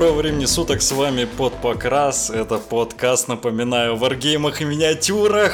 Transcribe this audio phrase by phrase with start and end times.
[0.00, 2.30] Доброго времени суток, с вами Под Покрас.
[2.30, 5.52] Это подкаст, напоминаю, о варгеймах и миниатюрах.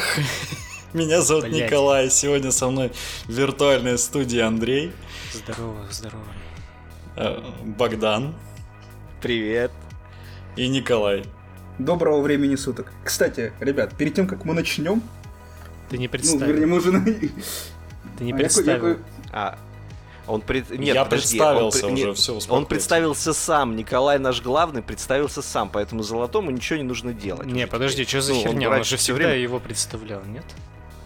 [0.93, 1.65] Меня зовут Блять.
[1.65, 2.93] Николай, сегодня со мной
[3.25, 4.93] в виртуальной студии Андрей.
[5.33, 6.23] Здорово, здорово.
[7.17, 8.35] Э, Богдан.
[9.21, 9.73] Привет.
[10.55, 11.25] И Николай.
[11.77, 12.93] Доброго времени суток.
[13.03, 15.03] Кстати, ребят, перед тем, как мы начнем...
[15.89, 16.39] Ты не представил.
[16.39, 16.91] Ну, вернее, мы уже...
[18.17, 18.87] Ты не а представил.
[18.87, 18.97] Я,
[19.33, 19.57] а,
[20.27, 20.69] он пред...
[20.69, 23.75] Нет, я подожди, представился он, уже, нет, все, Он представился сам.
[23.75, 27.47] Николай наш главный представился сам, поэтому Золотому ничего не нужно делать.
[27.47, 28.69] Не, подожди, что за ну, херня?
[28.69, 29.35] Он, он же всегда время...
[29.35, 30.45] его представлял, нет?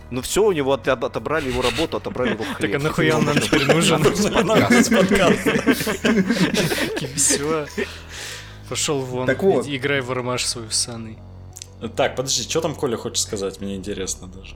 [0.09, 2.71] Ну все, у него от, отобрали его работу, отобрали его хлеб.
[2.71, 4.03] Так а нахуя он нам теперь нужен?
[7.15, 7.67] Все.
[8.67, 11.17] Пошел вон, играй в армаш свою с Анной.
[11.95, 13.61] Так, подожди, что там Коля хочет сказать?
[13.61, 14.55] Мне интересно даже.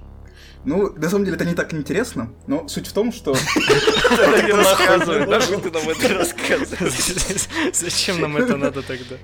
[0.65, 3.31] Ну, на самом деле, это не так интересно, но суть в том, что...
[3.35, 7.47] Не рассказывай, нахуй ты нам это рассказываешь?
[7.73, 9.15] Зачем нам это надо тогда?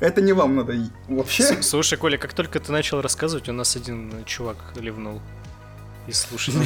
[0.00, 0.74] Это не вам надо
[1.08, 1.62] вообще.
[1.62, 5.20] Слушай, Коля, как только ты начал рассказывать, у нас один чувак ливнул
[6.06, 6.64] из слушателей.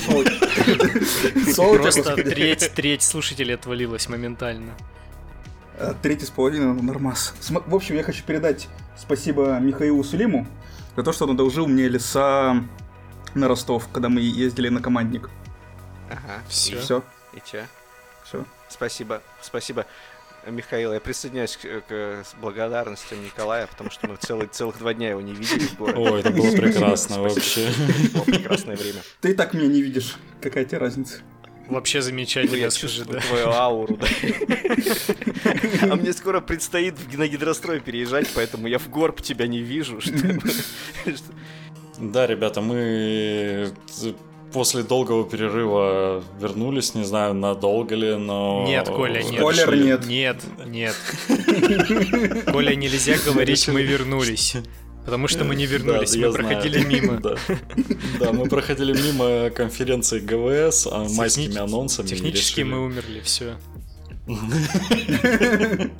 [1.82, 4.74] Просто треть, треть слушателей отвалилась моментально.
[5.78, 7.34] А, третий с половиной нормас.
[7.48, 10.46] В общем, я хочу передать спасибо Михаилу Сулиму
[10.94, 12.62] за то, что он одолжил мне леса
[13.34, 15.30] на Ростов, когда мы ездили на командник.
[16.10, 16.42] Ага.
[16.48, 16.78] Все.
[16.80, 17.02] Все.
[17.34, 17.66] И че?
[18.24, 18.44] Все.
[18.68, 19.22] Спасибо.
[19.40, 19.86] Спасибо.
[20.46, 25.20] Михаил, я присоединяюсь к, к благодарностям Николая, потому что мы целый, целых два дня его
[25.20, 25.68] не видели.
[25.78, 27.70] Ой, это было прекрасно вообще.
[28.12, 29.02] Было прекрасное время.
[29.20, 30.16] Ты и так меня не видишь.
[30.40, 31.20] Какая тебе разница?
[31.68, 33.20] Вообще замечательно, я скажи, да.
[33.20, 34.06] твою ауру, да.
[35.82, 40.00] А мне скоро предстоит на гидрострой переезжать, поэтому я в горб тебя не вижу.
[41.98, 43.72] Да, ребята, мы
[44.52, 48.64] после долгого перерыва вернулись, не знаю, надолго ли, но...
[48.66, 49.38] Нет, Коля, нет.
[49.38, 50.06] Спойлер нет.
[50.06, 50.36] Нет,
[50.66, 50.96] нет.
[52.52, 54.56] Коля, нельзя говорить, мы вернулись.
[55.04, 57.02] Потому что мы не вернулись, да, мы проходили знаю.
[57.02, 57.20] мимо.
[57.20, 57.34] Да.
[58.20, 61.16] да, мы проходили мимо конференции ГВС, а Техни...
[61.16, 62.06] майскими анонсами.
[62.06, 63.56] Технически мы умерли, все.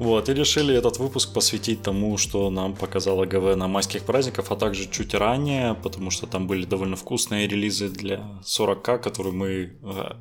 [0.00, 4.56] Вот, и решили этот выпуск посвятить тому, что нам показала ГВ на майских праздниках, а
[4.56, 10.12] также чуть ранее, потому что там были довольно вкусные релизы для 40к, которые мы э,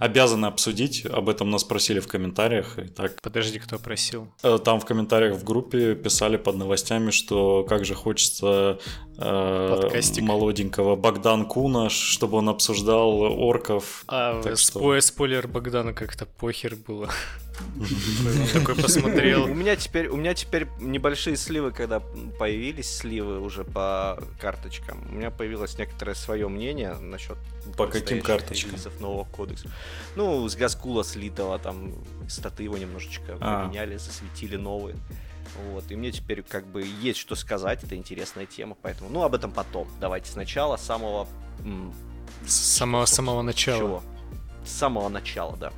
[0.00, 1.06] обязаны обсудить.
[1.06, 2.74] Об этом нас просили в комментариях.
[2.78, 4.26] Итак, Подожди, кто просил?
[4.42, 8.80] Э, там в комментариях в группе писали под новостями, что как же хочется
[9.18, 14.04] э, молоденького Богдан Куна, чтобы он обсуждал орков.
[14.08, 15.00] А, что...
[15.00, 17.08] спойлер Богдана как-то похер было.
[18.52, 19.44] Такой посмотрел.
[19.44, 22.00] У меня теперь, у меня теперь небольшие сливы, когда
[22.38, 25.06] появились сливы уже по карточкам.
[25.10, 27.36] У меня появилось некоторое свое мнение насчет
[27.76, 29.70] по каким карточкам нового кодекса.
[30.14, 31.94] Ну, с Газкула слитого там
[32.28, 33.64] статы его немножечко а.
[33.64, 34.96] поменяли, засветили новые.
[35.70, 39.34] Вот, и мне теперь как бы есть что сказать, это интересная тема, поэтому, ну, об
[39.34, 39.88] этом потом.
[40.00, 41.26] Давайте сначала, самого...
[42.46, 43.78] С самого, самого начала.
[43.78, 44.02] Чего?
[44.66, 45.72] С самого начала, да.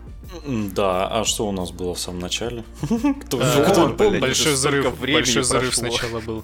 [0.46, 2.64] Да, а что у нас было в самом начале?
[3.30, 6.42] Э, большой взрыв, большой взрыв сначала был.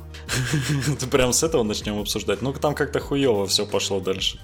[1.11, 2.43] Прям с этого начнем обсуждать.
[2.43, 4.39] Ну, там как-то хуево все пошло дальше.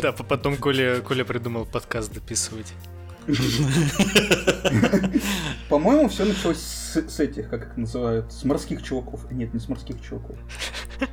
[0.00, 2.72] Да, потом Коля, Коля придумал подкаст дописывать.
[5.68, 9.30] По-моему, все началось с, этих, как их называют, с морских чуваков.
[9.30, 10.36] Нет, не с морских чуваков.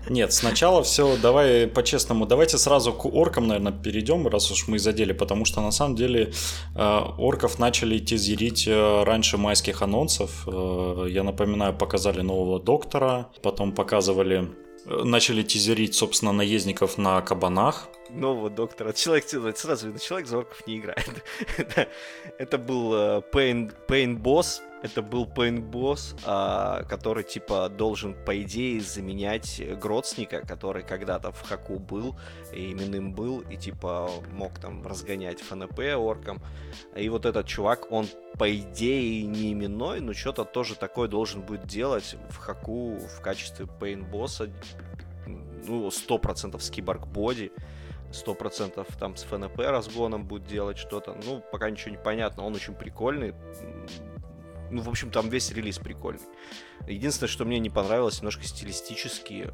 [0.10, 5.14] Нет, сначала все, давай по-честному, давайте сразу к оркам, наверное, перейдем, раз уж мы задели,
[5.14, 6.34] потому что на самом деле
[6.76, 10.48] э, орков начали тизерить э, раньше майских анонсов.
[10.48, 14.50] Э, я напоминаю, показали нового доктора, потом показывали
[14.86, 17.90] начали тизерить, собственно, наездников на кабанах.
[18.10, 18.94] Нового доктора.
[18.94, 21.24] Человек, сразу видно, человек за орков не играет.
[22.38, 22.94] Это был
[23.32, 25.70] Pain, Pain Boss, это был Pain
[26.26, 32.16] а, который, типа, должен, по идее, заменять Гродсника, который когда-то в Хаку был,
[32.54, 36.42] и именным был, и, типа, мог там разгонять ФНП оркам.
[36.96, 38.08] И вот этот чувак, он,
[38.38, 43.66] по идее, не именной, но что-то тоже такое должен будет делать в Хаку в качестве
[43.66, 44.10] Pain
[45.68, 47.52] ну, 100% с киборг-боди.
[48.12, 51.18] 100% там с ФНП разгоном будет делать что-то.
[51.26, 52.44] Ну, пока ничего не понятно.
[52.44, 53.34] Он очень прикольный.
[54.72, 56.22] Ну, в общем, там весь релиз прикольный.
[56.88, 59.52] Единственное, что мне не понравилось, немножко стилистически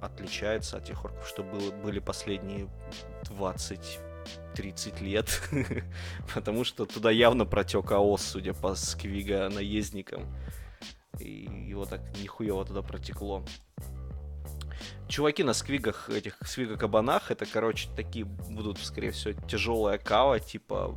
[0.00, 2.68] отличается от тех орков, что было, были последние
[3.24, 5.40] 20-30 лет.
[6.34, 10.26] Потому что туда явно протек АОС, судя по сквига наездникам.
[11.18, 13.44] И его так нихуево туда протекло.
[15.08, 20.94] Чуваки на сквигах, этих свига-кабанах, это, короче, такие будут, скорее всего, тяжелая кава, типа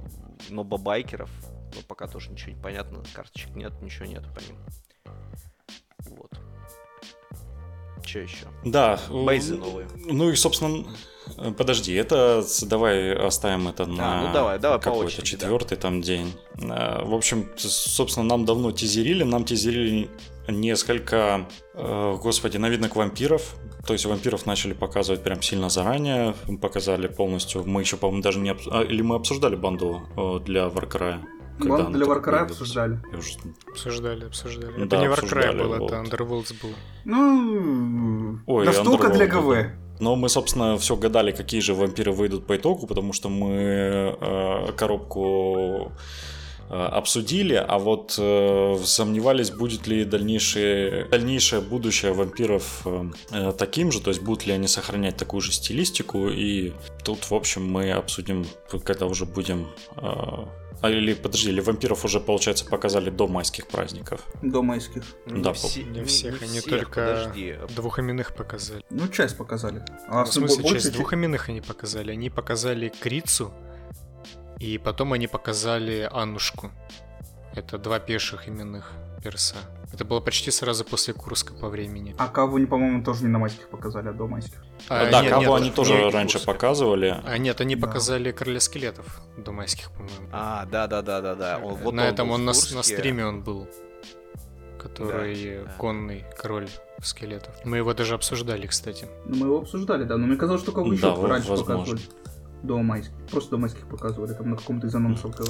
[0.50, 1.30] нобабайкеров,
[1.76, 4.58] но пока тоже ничего не понятно, карточек нет, ничего нет по ним.
[6.08, 6.32] Вот.
[8.06, 8.46] Что еще?
[8.64, 9.00] Да.
[9.10, 9.88] Бейзы новые.
[9.96, 10.86] Ну и, собственно,
[11.58, 15.82] подожди, это давай оставим это на а, ну давай, давай какой-то четвертый да.
[15.82, 16.34] там день.
[16.62, 20.10] А, в общем, собственно, нам давно тизерили, нам тизерили
[20.48, 23.56] несколько, э, господи, новинок вампиров.
[23.86, 27.64] То есть вампиров начали показывать прям сильно заранее, показали полностью.
[27.66, 28.68] Мы еще, по-моему, даже не обс...
[28.72, 31.20] а, или мы обсуждали банду э, для Warcry.
[31.60, 33.00] Когда для Warcry обсуждали.
[33.18, 33.38] Уже...
[33.70, 34.74] Обсуждали, обсуждали.
[34.78, 35.92] Да, это не Warcry был, вот.
[35.92, 36.74] это Underworlds был.
[37.06, 39.72] Ну, Ой, настолько для ГВ.
[40.00, 44.72] Но мы, собственно, все гадали, какие же вампиры выйдут по итогу, потому что мы э,
[44.76, 45.94] коробку
[46.70, 54.02] обсудили, а вот э, сомневались, будет ли дальнейшее, дальнейшее будущее вампиров э, э, таким же,
[54.02, 56.74] то есть будут ли они сохранять такую же стилистику, и
[57.04, 58.46] тут, в общем, мы обсудим,
[58.84, 59.68] когда уже будем
[59.98, 60.46] э,
[60.82, 64.22] а или подожди, или вампиров уже, получается, показали до майских праздников?
[64.42, 65.04] До майских.
[65.26, 67.56] Не да, все, не, не всех, не они всех, только подожди.
[67.76, 68.84] двухименных показали.
[68.90, 69.84] Ну, часть показали.
[70.08, 72.12] А ну, в смысле, часть часть двухименных они показали.
[72.12, 73.52] Они показали Крицу,
[74.60, 76.72] и потом они показали Аннушку.
[77.56, 78.92] Это два пеших именных
[79.24, 79.56] перса.
[79.94, 82.16] Это было почти сразу после Курска по времени.
[82.18, 84.64] А кого они, по-моему, тоже не на майских показали, а до майских.
[84.90, 86.52] А, да, нет, кого нет, они тоже нет, раньше Курска.
[86.52, 87.22] показывали.
[87.26, 87.88] А нет, они да.
[87.88, 90.28] показали Короля Скелетов до майских, по-моему.
[90.32, 91.60] А, да-да-да-да-да.
[91.60, 93.68] Вот на этом он на, на стриме он был.
[94.78, 96.70] Который да, конный король
[97.02, 97.56] скелетов.
[97.64, 99.08] Мы его даже обсуждали, кстати.
[99.26, 101.78] Ну, мы его обсуждали, да, но мне казалось, что кого еще да, раньше возможно.
[101.78, 102.02] показывали
[102.66, 103.14] до майских.
[103.32, 105.50] Просто до майских показывали, там на каком-то из анонсов ТВ.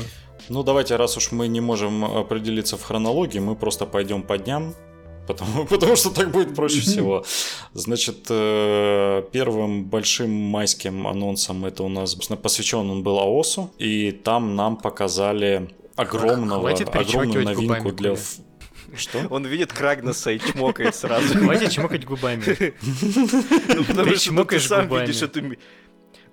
[0.49, 4.73] Ну, давайте, раз уж мы не можем определиться в хронологии, мы просто пойдем по дням,
[5.27, 7.23] потому, потому что так будет проще всего.
[7.73, 14.55] Значит, э, первым большим майским анонсом это у нас посвящен он был АОСу, и там
[14.55, 18.15] нам показали огромного, огромную новинку для...
[18.95, 19.27] Что?
[19.29, 21.37] Он видит Крагнеса и чмокает сразу.
[21.37, 22.43] Хватит чмокать губами.
[23.75, 25.41] Ну, потому что ты сам видишь эту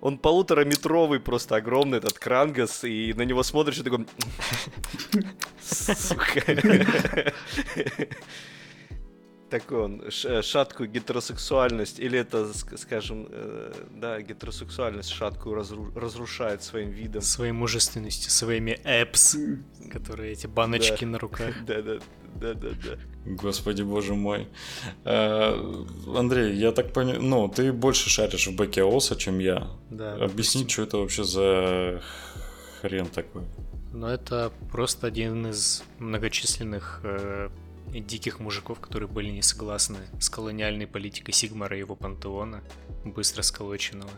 [0.02, 4.04] он полутораметровый, просто огромный этот Крангас, и на него смотришь и такой...
[5.62, 6.42] Сука.
[9.48, 17.20] Такой он, шаткую гетеросексуальность, или это, скажем, э, да, гетеросексуальность шаткую разру- разрушает своим видом.
[17.20, 19.36] Своей мужественностью, своими эпс,
[19.92, 21.54] которые эти баночки на руках.
[21.66, 21.98] Да,
[22.40, 22.98] да, да, да.
[23.24, 24.48] Господи, боже мой.
[25.04, 25.54] Э,
[26.16, 29.68] Андрей, я так понимаю, ну, ты больше шаришь в бэке ОСа, чем я.
[29.90, 30.14] Да.
[30.14, 30.68] Объясни, допустим.
[30.68, 32.02] что это вообще за
[32.80, 33.42] хрен такой.
[33.92, 37.50] Ну, это просто один из многочисленных э,
[37.92, 42.62] диких мужиков, которые были не согласны с колониальной политикой Сигмара и его пантеона,
[43.04, 44.10] быстро сколоченного.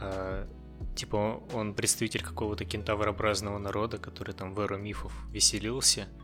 [0.00, 0.46] Э,
[0.94, 6.06] типа он представитель какого-то кентаврообразного народа, который там в эру мифов веселился–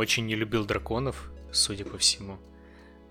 [0.00, 2.38] очень не любил драконов, судя по всему.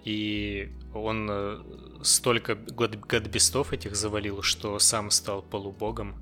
[0.04, 1.62] И он э,
[2.04, 6.16] столько гадбестов этих завалил, что сам стал полубогом.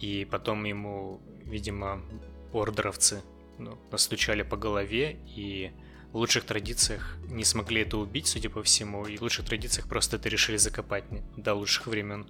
[0.00, 2.02] И потом ему, видимо,
[2.52, 3.22] ордеровцы
[3.58, 5.72] ну, настучали по голове и
[6.12, 10.16] в лучших традициях не смогли это убить, судя по всему, и в лучших традициях просто
[10.16, 11.04] это решили закопать
[11.36, 12.26] до лучших времен.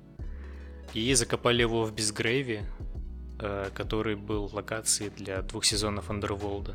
[0.92, 2.66] И закопали его в Безгрейве,
[3.38, 6.75] э, который был локацией для двух сезонов Андерволда.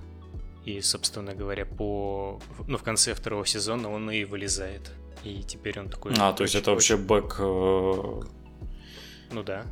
[0.66, 2.42] И, собственно говоря, по...
[2.68, 4.92] Ну, в конце второго сезона он и вылезает.
[5.24, 6.14] И теперь он такой...
[6.18, 7.36] А, то есть это вообще бэк...
[7.40, 8.22] Э,
[9.32, 9.66] ну да.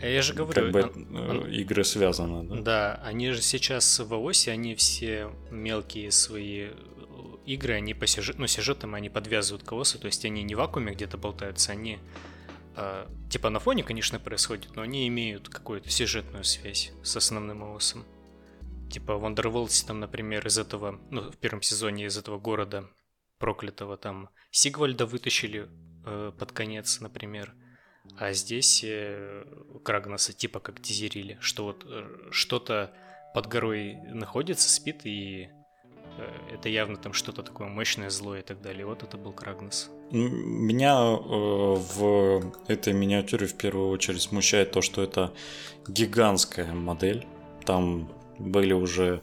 [0.00, 0.62] А я же говорю...
[0.62, 2.56] Как бы он, э, игры связаны, да?
[2.60, 6.68] Да, они же сейчас в оси, они все мелкие свои
[7.46, 10.58] игры, они по сюжету, ну, сюжетам они подвязывают к ОСу, то есть они не в
[10.58, 11.98] вакууме где-то болтаются, они
[12.76, 18.04] э, типа на фоне, конечно, происходит, но они имеют какую-то сюжетную связь с основным ОСом.
[18.90, 22.88] Типа в Underworld там, например, из этого, ну, в первом сезоне из этого города
[23.38, 25.68] проклятого там Сигвальда вытащили
[26.04, 27.54] э, под конец, например.
[28.18, 29.44] А здесь э,
[29.84, 32.92] Крагнаса типа как дизерили, что вот э, что-то
[33.34, 35.48] под горой находится, спит, и
[36.18, 38.86] э, это явно там что-то такое мощное, злое и так далее.
[38.86, 39.90] Вот это был Крагнас.
[40.10, 45.34] Меня э, в этой миниатюре в первую очередь смущает то, что это
[45.88, 47.26] гигантская модель.
[47.64, 49.20] Там были уже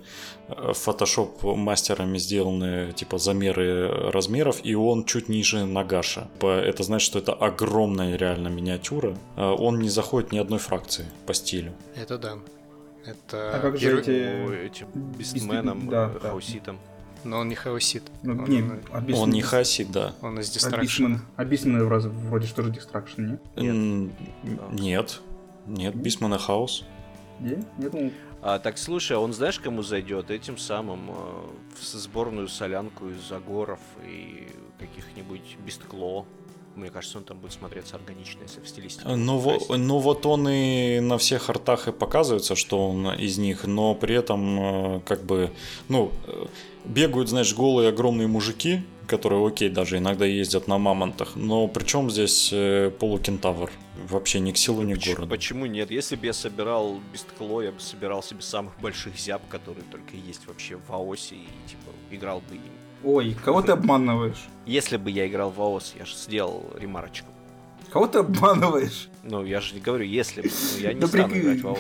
[0.74, 6.28] фотошоп э, мастерами сделаны типа замеры размеров, и он чуть ниже Нагаша.
[6.42, 9.18] Это значит, что это огромная реально миниатюра.
[9.36, 11.74] Э, он не заходит ни одной фракции по стилю.
[11.96, 12.34] Это да.
[13.06, 14.66] Это а как же эти...
[14.66, 16.80] этим бистменом, да, э, хауситом?
[17.24, 18.04] Но он не хаосит.
[18.22, 20.14] Ну, он, не, а он не хаосит, да.
[20.22, 21.20] Он из Destruction.
[21.38, 23.42] А Бисмен, а вроде что же Destruction, нет?
[23.56, 24.12] Нет.
[24.72, 25.22] Нет.
[25.66, 26.84] Нет, Бисмана хаос.
[27.40, 28.12] Я думал...
[28.46, 30.30] А, так слушай, а он знаешь, кому зайдет?
[30.30, 31.14] Этим самым э,
[31.80, 36.26] в сборную солянку из Загоров и каких-нибудь Бесткло.
[36.76, 39.08] Мне кажется, он там будет смотреться органично, если в стилистике.
[39.08, 43.64] Ну, во- ну вот он и на всех артах и показывается, что он из них,
[43.66, 45.50] но при этом э, как бы,
[45.88, 46.46] ну, э,
[46.84, 52.50] бегают, знаешь, голые огромные мужики, которые, окей, даже иногда ездят на мамонтах, но причем здесь
[52.52, 53.72] э, полукентавр?
[54.10, 55.30] Вообще ни к силу, ни к Почему, городу.
[55.32, 55.92] почему нет?
[55.92, 60.48] Если бы я собирал Бесткло, я бы собирал себе самых больших зяб, которые только есть
[60.48, 62.62] вообще в Аосе, и типа играл бы им.
[63.04, 64.46] Ой, кого ты обманываешь?
[64.66, 67.28] Если бы я играл в АОС, я же сделал ремарочку.
[67.92, 69.10] Кого ты обманываешь?
[69.24, 71.80] Ну, я же не говорю, если бы, ну, я не стану играть в АОС.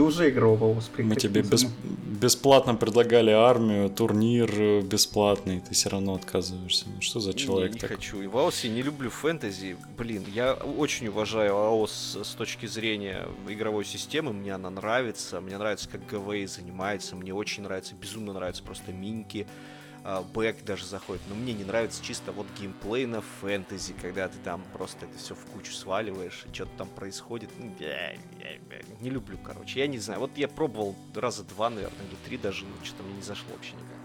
[0.00, 0.90] Ты уже играл в Аус.
[0.96, 1.66] Мы тебе бес-
[2.22, 6.86] бесплатно предлагали армию, турнир э, бесплатный, ты все равно отказываешься.
[6.88, 7.96] Ну что за человек не, не такой?
[7.96, 8.22] хочу.
[8.22, 9.76] И в АОС я не люблю фэнтези.
[9.98, 14.32] Блин, я очень уважаю АОС с точки зрения игровой системы.
[14.32, 15.38] Мне она нравится.
[15.42, 17.14] Мне нравится, как ГВ занимается.
[17.14, 19.46] Мне очень нравится, безумно нравится просто минки.
[20.04, 21.22] А, Бэк даже заходит.
[21.28, 25.34] Но мне не нравится чисто вот геймплей на фэнтези, когда ты там просто это все
[25.34, 27.50] в кучу сваливаешь, и что-то там происходит.
[27.58, 28.78] Ну, бля, бля, бля.
[29.00, 29.80] Не люблю, короче.
[29.80, 30.20] Я не знаю.
[30.20, 33.72] Вот я пробовал раза два, наверное, или три даже, но что-то мне не зашло вообще
[33.72, 34.00] никак.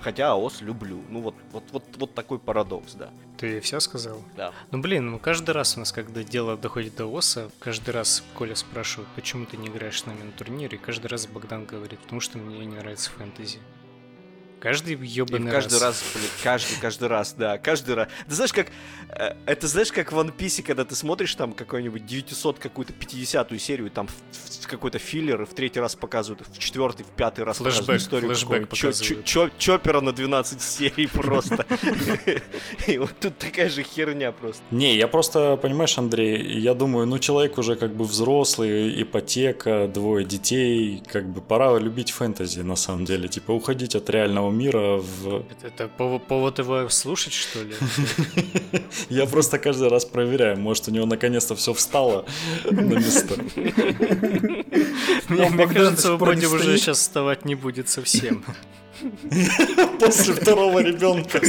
[0.00, 1.02] Хотя АОС люблю.
[1.08, 3.10] Ну вот, вот, вот, вот такой парадокс, да.
[3.38, 4.22] Ты все сказал?
[4.36, 4.52] Да.
[4.70, 8.54] Ну блин, ну каждый раз у нас, когда дело доходит до ОСа, каждый раз Коля
[8.54, 12.20] спрашивает, почему ты не играешь с нами на турнире, и каждый раз Богдан говорит, потому
[12.20, 13.60] что мне не нравится фэнтези.
[14.64, 18.08] Каждый ебаный каждый раз, блин, каждый, каждый раз, да, каждый раз.
[18.26, 18.68] Ты знаешь, как,
[19.10, 23.60] э, это знаешь, как в One Piece, когда ты смотришь там какой-нибудь 900 какую-то 50
[23.60, 24.08] серию, там
[24.66, 28.28] какой-то филлер, и в третий раз показывают, в четвертый, в пятый раз Флэшбэк, показывают историю
[28.30, 29.58] флэшбэк показывают.
[29.58, 31.66] Чоппера на 12 серий просто.
[32.86, 34.62] И вот тут такая же херня просто.
[34.70, 40.24] Не, я просто, понимаешь, Андрей, я думаю, ну человек уже как бы взрослый, ипотека, двое
[40.24, 45.44] детей, как бы пора любить фэнтези на самом деле, типа уходить от реального мира в...
[45.50, 47.74] Это, это пов- повод его слушать, что ли?
[49.08, 52.24] Я просто каждый раз проверяю, может у него наконец-то все встало
[52.70, 53.34] на место.
[55.28, 58.44] Мне, кажется, Боди уже сейчас вставать не будет совсем.
[60.00, 61.40] После второго ребенка.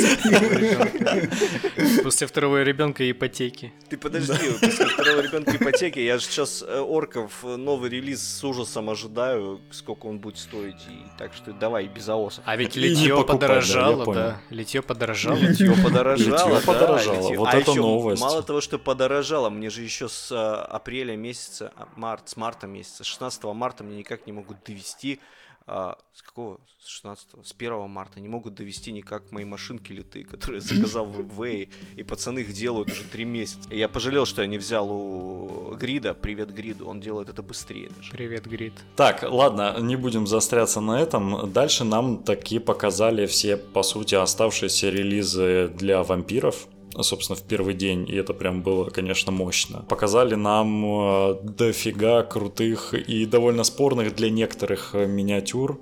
[2.04, 3.74] После второго ребенка ипотеки.
[3.90, 8.44] Ты подожди, после второго ребенка ипотеки, я же сейчас э, Орков э, новый релиз с
[8.44, 12.44] ужасом ожидаю, сколько он будет стоить, и так что давай без АОСов.
[12.46, 14.42] А ведь литье да, подорожало, да.
[14.50, 15.38] Литье подорожало.
[15.38, 17.38] Литье подорожало, Литье да, подорожало, литье.
[17.38, 18.22] вот А это новость.
[18.22, 22.68] Мало того, что подорожало, мне же еще с э, апреля месяца, а, март, с марта
[22.68, 25.20] месяца, с 16 марта мне никак не могут довести
[25.68, 26.60] а, с какого?
[26.80, 31.06] С 16 С 1 марта не могут довести никак мои машинки литые, которые я заказал
[31.06, 33.68] в WebWay, и пацаны их делают уже 3 месяца.
[33.72, 37.90] И я пожалел, что я не взял у Грида, привет Гриду, он делает это быстрее
[37.96, 38.12] даже.
[38.12, 38.74] Привет, Грит.
[38.96, 41.52] Так, ладно, не будем застряться на этом.
[41.52, 46.68] Дальше нам таки показали все, по сути, оставшиеся релизы для вампиров.
[47.02, 49.86] Собственно, в первый день, и это прям было, конечно, мощно.
[49.90, 55.80] Показали нам э, дофига крутых и довольно спорных для некоторых э, миниатюр.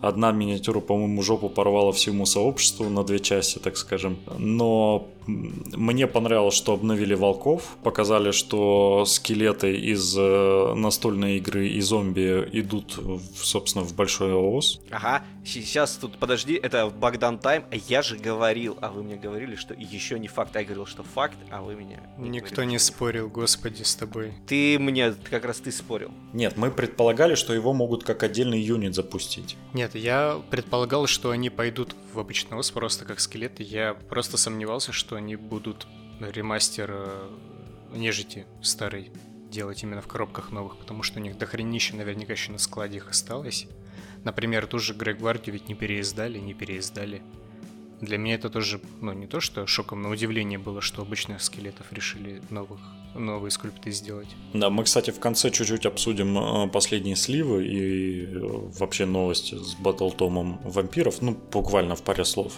[0.00, 4.18] Одна миниатюра, по-моему, жопу порвала всему сообществу на две части, так скажем.
[4.36, 7.76] Но мне понравилось, что обновили волков.
[7.84, 12.98] Показали, что скелеты из э, настольной игры и зомби идут,
[13.36, 14.80] собственно, в большой ООС.
[14.90, 19.56] Ага, сейчас тут, подожди, это Богдан Тайм, а я же говорил, а вы мне говорили,
[19.56, 22.00] что еще не факт, а я говорил, что факт, а вы меня...
[22.18, 24.34] Никто говорили, не что спорил, господи, с тобой.
[24.46, 26.12] Ты мне, как раз ты спорил.
[26.32, 29.56] Нет, мы предполагали, что его могут как отдельный юнит запустить.
[29.72, 33.62] Нет, я предполагал, что они пойдут в обычный ОС просто как скелеты.
[33.62, 35.86] Я просто сомневался, что они будут
[36.20, 37.30] ремастер э,
[37.94, 39.10] нежити старый
[39.50, 43.10] делать именно в коробках новых, потому что у них дохренища наверняка еще на складе их
[43.10, 43.66] осталось.
[44.24, 47.22] Например, ту же Грег Гвардию ведь не переиздали, не переиздали.
[48.00, 51.86] Для меня это тоже, ну, не то, что шоком, но удивление было, что обычных скелетов
[51.92, 52.80] решили новых,
[53.14, 54.26] новые скульпты сделать.
[54.54, 58.38] Да, мы, кстати, в конце чуть-чуть обсудим э, последние сливы и э,
[58.78, 62.54] вообще новости с батлтомом вампиров, ну, буквально в паре слов.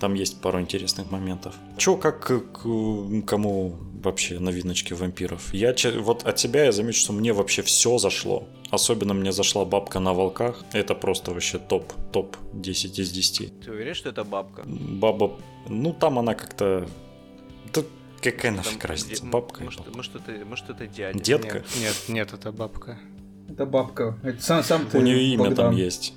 [0.00, 1.54] Там есть пару интересных моментов.
[1.76, 5.52] Чё, как к- кому вообще новиночки вампиров?
[5.52, 8.48] Я вот от себя я замечу, что мне вообще все зашло.
[8.74, 10.64] Особенно мне зашла бабка на волках.
[10.72, 13.60] Это просто вообще топ, топ 10 из 10.
[13.60, 14.62] Ты уверен, что это бабка?
[14.66, 15.38] Баба,
[15.68, 16.86] ну там она как-то...
[17.72, 17.82] Да
[18.20, 19.96] какая Там нафиг разница, де- бабка и Может, бабка.
[19.96, 21.18] может, это, может, это дядя.
[21.18, 21.58] Детка?
[21.58, 22.98] Нет, нет, нет, это бабка.
[23.48, 24.18] Это бабка.
[24.22, 25.66] Это сам, сам ты, У нее имя Богдан.
[25.66, 26.14] там есть.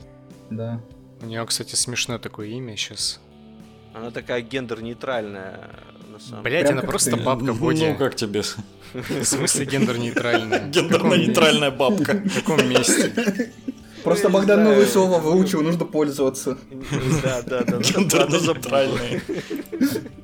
[0.49, 0.81] Да.
[1.21, 3.19] У нее, кстати, смешное такое имя сейчас.
[3.97, 5.59] Она такая гендер-нейтральная
[6.11, 7.17] на самом Блять, Прям она просто ты.
[7.17, 8.43] бабка в Ну, как тебе?
[8.93, 10.67] В смысле гендер-нейтральная?
[10.71, 12.13] Гендерно-нейтральная бабка.
[12.25, 13.51] В каком месте?
[14.03, 16.57] Просто Богдан новое слово выучил, нужно пользоваться.
[17.23, 17.77] Да, да, да.
[17.77, 19.21] Гендерно-нейтральная.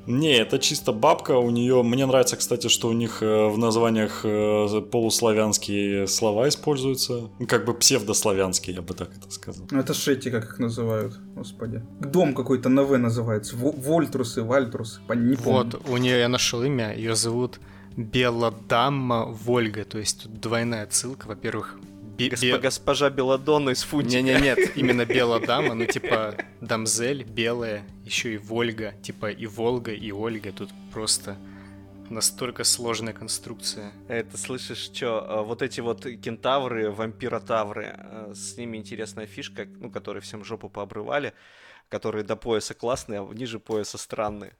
[0.06, 1.38] Не, это чисто бабка.
[1.38, 7.30] У нее, мне нравится, кстати, что у них э, в названиях э, полуславянские слова используются.
[7.48, 9.66] Как бы псевдославянские, я бы так это сказал.
[9.70, 11.82] Ну, это шети, как их называют, господи.
[12.00, 13.56] Дом какой-то на В называется.
[13.56, 15.70] Во- Вольтрусы, Вальтрусы, не помню.
[15.72, 17.60] Вот, у нее я нашел имя, ее зовут
[17.96, 21.76] Белодамма Вольга, то есть тут двойная отсылка, во-первых,
[22.16, 24.22] бе- Госп- бе- Госпожа Беладонна из Фунтика.
[24.22, 30.10] Не-не, нет, именно Белодама, ну типа Дамзель, белая, еще и Вольга, типа и Волга, и
[30.12, 31.36] Ольга, тут просто
[32.10, 33.92] настолько сложная конструкция.
[34.08, 40.20] Это слышишь, что вот эти вот кентавры, вампиротавры, э, с ними интересная фишка, ну, которые
[40.20, 41.32] всем жопу пообрывали,
[41.88, 44.52] которые до пояса классные, а ниже пояса странные.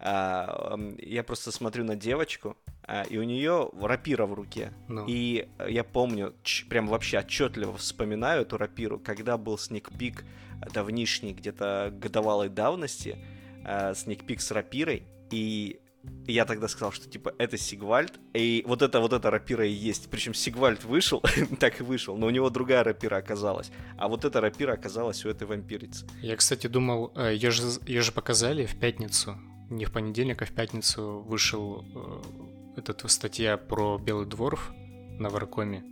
[0.00, 4.72] А, я просто смотрю на девочку, а, и у нее рапира в руке.
[4.88, 5.04] Ну.
[5.08, 6.34] И э, я помню,
[6.68, 10.24] прям вообще отчетливо вспоминаю эту рапиру, когда был сникпик
[10.72, 13.18] давнишний, где-то годовалой давности,
[13.64, 15.80] э, сникпик с рапирой, и
[16.26, 20.08] я тогда сказал, что типа это Сигвальд, и вот это вот эта рапира и есть.
[20.10, 21.22] Причем Сигвальд вышел,
[21.60, 23.70] так и вышел, но у него другая рапира оказалась.
[23.96, 26.06] А вот эта рапира оказалась у этой вампирицы.
[26.22, 29.38] Я, кстати, думал, э, ее же, ее же показали в пятницу,
[29.70, 34.72] не в понедельник, а в пятницу вышел э, эта статья про Белый Дворф
[35.18, 35.84] на Варкоме.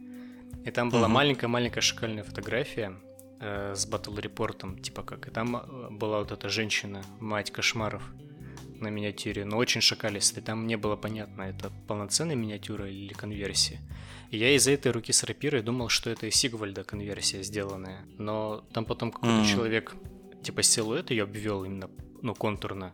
[0.64, 2.92] И там была маленькая-маленькая шикарная фотография
[3.40, 5.28] э, с батл-репортом, типа как.
[5.28, 8.02] И там э, была вот эта женщина, мать кошмаров
[8.80, 10.42] на миниатюре, но очень шокалистый.
[10.42, 13.80] Там не было понятно, это полноценная миниатюра или конверсия.
[14.30, 18.04] И я из-за этой руки с рапирой думал, что это из Сигвальда конверсия сделанная.
[18.18, 19.46] Но там потом какой-то Мгм.
[19.46, 19.94] человек
[20.42, 21.88] типа силуэт ее обвел именно,
[22.22, 22.92] ну, контурно.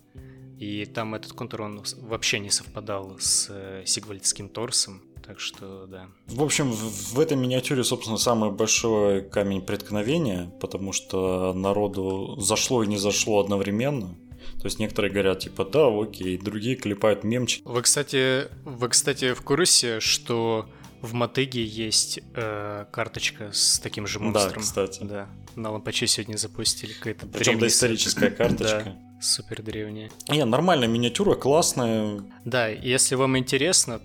[0.62, 5.02] И там этот контур, он вообще не совпадал с э, сигвальдским торсом.
[5.26, 6.06] Так что, да.
[6.28, 12.84] В общем, в в этой миниатюре, собственно, самый большой камень преткновения, потому что народу зашло
[12.84, 14.14] и не зашло одновременно.
[14.60, 17.64] То есть некоторые говорят, типа, да, окей, другие клепают мемчик.
[17.66, 20.68] Вы, кстати, вы, кстати, в курсе, что
[21.00, 24.62] в Мотыге есть э, карточка с таким же Да, монстром?
[24.62, 25.02] кстати.
[25.02, 25.28] Да.
[25.56, 28.82] На лампаче сегодня запустили какая-то Причем древняя- доисторическая карточка.
[28.84, 30.10] Да, супер древняя.
[30.28, 32.22] Не, нормальная миниатюра, классная.
[32.44, 34.00] Да, если вам интересно,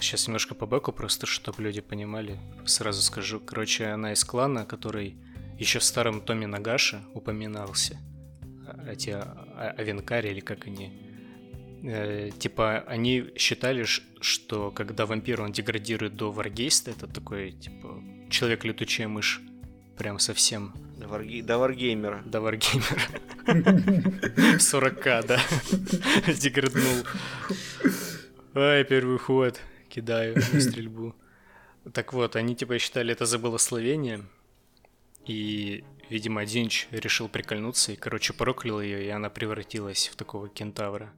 [0.00, 3.40] сейчас немножко по бэку просто, чтобы люди понимали, сразу скажу.
[3.40, 5.16] Короче, она из клана, который
[5.58, 7.98] еще в старом томе Нагаши упоминался.
[8.66, 10.92] А- Эти а- Авенкари или как они.
[11.82, 19.08] Э, типа, они считали, что когда вампир, он деградирует до варгейста, это такой, типа, человек-летучая
[19.08, 19.40] мышь.
[19.96, 22.22] Прям совсем До, варги- до варгеймера.
[22.26, 23.00] до варгеймера.
[24.58, 25.40] 40к, да.
[26.32, 27.04] Деграднул.
[28.54, 29.60] Ай, первый ход.
[29.88, 31.14] Кидаю на стрельбу.
[31.94, 34.20] Так вот, они типа считали это за благословение.
[35.26, 41.12] И, видимо, Динч решил прикольнуться и, короче, проклял ее, и она превратилась в такого кентавра.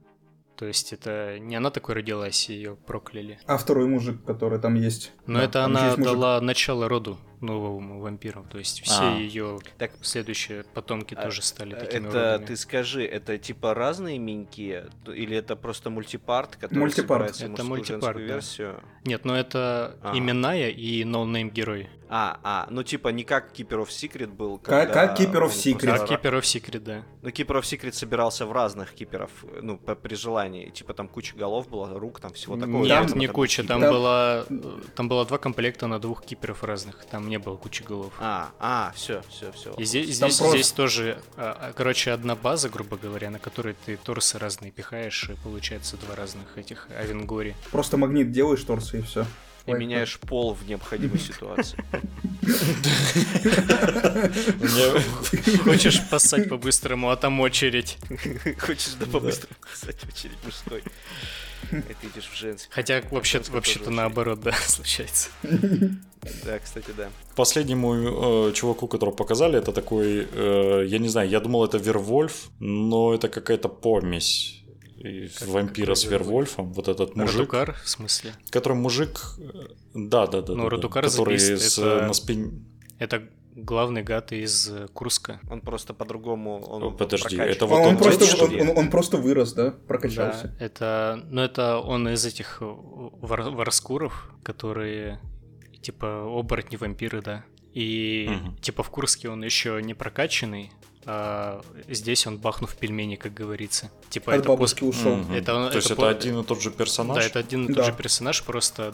[0.55, 3.37] То есть это не она такой родилась, ее прокляли.
[3.47, 5.11] А второй мужик, который там есть.
[5.25, 8.45] Но Да, это она дала начало роду новому вампиру.
[8.49, 9.15] То есть все А.
[9.17, 12.45] ее Так, следующие потомки А, тоже стали такими это родами.
[12.45, 14.83] ты скажи, это типа разные миньки?
[15.07, 17.35] Или это просто multipart, который Multipart.
[17.35, 18.23] собирается Это multipart, да.
[18.23, 18.81] версию?
[19.05, 20.17] Нет, ну это А.
[20.17, 21.89] именная и no-name герой.
[22.15, 24.59] А, а, ну типа не как Keeper of Secret был.
[24.59, 25.97] Как- как Keeper of Secret.
[25.97, 27.03] Как Keeper of Secret, да.
[27.23, 29.31] Ну, Keeper of Secret собирался в разных keeper ов,
[29.61, 30.69] ну, по- при желании.
[30.69, 32.83] Типа там куча голов было, рук, там всего такого.
[32.85, 33.89] Нет, Там- не куча, там, Keeper.
[33.91, 34.45] было
[34.95, 38.13] там было два комплекта на двух киперов разных, там не было кучи голов.
[38.19, 39.73] А, а, все, все, все.
[39.79, 43.75] И здесь, здесь, просто- здесь тоже, а, а, короче, одна база, грубо говоря, на которой
[43.85, 47.55] ты торсы разные пихаешь, и получается два разных этих Авенгори.
[47.71, 49.25] Просто магнит делаешь торсы и все.
[49.65, 51.83] И меняешь пол в необходимой ситуации.
[55.63, 57.97] Хочешь поссать по-быстрому, а там очередь.
[58.59, 60.83] Хочешь да побыстрее писать очередь мужской.
[61.71, 62.69] Это идешь в женский.
[62.71, 63.95] Хотя вообще, вообще-то очередь.
[63.97, 65.29] наоборот, да, случается.
[66.45, 67.09] Да, кстати, да.
[67.35, 72.49] Последнему э, чуваку, которого показали, это такой, э, я не знаю, я думал, это Вервольф,
[72.59, 74.63] но это какая-то помесь
[74.97, 76.21] и Как- вампира с Вервольф?
[76.57, 78.31] Вервольфом, вот этот мужик, Радукар, в смысле?
[78.51, 82.51] который мужик, э, да, да, да, Ну, да, Радукар который с, это- на спине,
[82.99, 85.39] Это главный гад из э, Курска.
[85.49, 86.61] Он просто по-другому...
[86.67, 87.55] Он О, подожди, прокачивает.
[87.55, 89.71] это вот Он, он просто, он, он- он просто вырос, да?
[89.87, 90.47] Прокачался.
[90.59, 95.19] Да, это, ну это он из этих э, вар- варскуров, которые
[95.81, 97.43] типа оборотни вампиры, да.
[97.73, 98.57] И Мгм.
[98.57, 100.71] типа в Курске он еще не прокачанный,
[101.05, 103.91] а здесь он бахнув пельмени, как говорится.
[104.09, 105.15] Типа От это бабушки после- ушел.
[105.17, 105.33] Мгм.
[105.33, 107.17] Это он- То есть это это по- один и тот же персонаж?
[107.17, 107.83] Да, это один и тот Да.
[107.83, 108.93] же персонаж, просто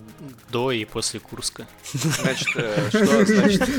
[0.52, 1.68] до и после Курска.
[1.94, 3.70] Значит, э, что значит?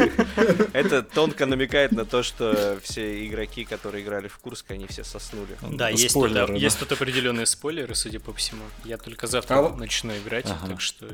[0.72, 5.56] Это тонко намекает на то, что все игроки, которые играли в Курск, они все соснули.
[5.70, 6.58] Да, есть тут, Спойлеры, да.
[6.58, 8.62] есть тут определенные спойлеры, судя по всему.
[8.84, 10.68] Я только завтра А начну играть, Ага.
[10.68, 11.06] так что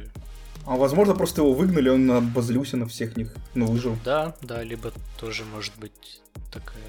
[0.67, 3.97] А возможно, просто его выгнали, он обозлился на всех них, но выжил.
[4.05, 6.21] да, да, либо тоже может быть
[6.53, 6.83] такая.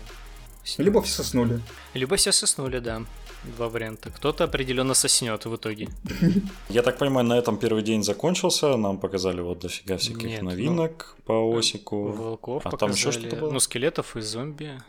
[0.77, 1.61] Либо все соснули.
[1.93, 3.01] Либо все соснули, да.
[3.43, 4.09] Два варианта.
[4.09, 5.89] Кто-то определенно соснет в итоге.
[6.69, 10.49] Я так понимаю, на этом первый день закончился, нам показали вот дофига всяких Нет, ну,
[10.49, 12.07] новинок по Осику.
[12.07, 12.91] Волков А показали.
[12.93, 13.51] там еще что-то было?
[13.51, 14.81] Ну, скелетов и зомби.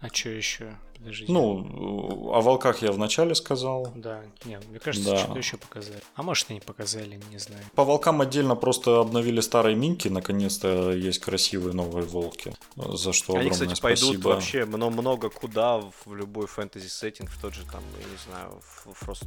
[0.00, 0.76] А что еще?
[1.02, 1.32] Подождите.
[1.32, 3.92] Ну, о волках я вначале сказал.
[3.96, 5.16] Да, не, мне кажется, Да.
[5.18, 6.00] что-то еще показали.
[6.14, 7.62] А может и не показали, не знаю.
[7.74, 13.46] По волкам отдельно просто обновили старые минки, наконец-то есть красивые новые волки, за что Они,
[13.48, 14.28] огромное кстати, пойдут спасибо.
[14.28, 18.60] вообще мно- много куда в любой фэнтези сеттинг, в тот же там, я не знаю,
[18.84, 19.24] в Фрост,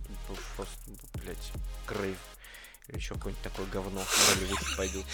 [0.56, 0.78] Фрост,
[1.24, 1.52] блять,
[1.88, 2.18] Грейв.
[2.94, 5.06] Еще какое-нибудь такое говно в пойдут.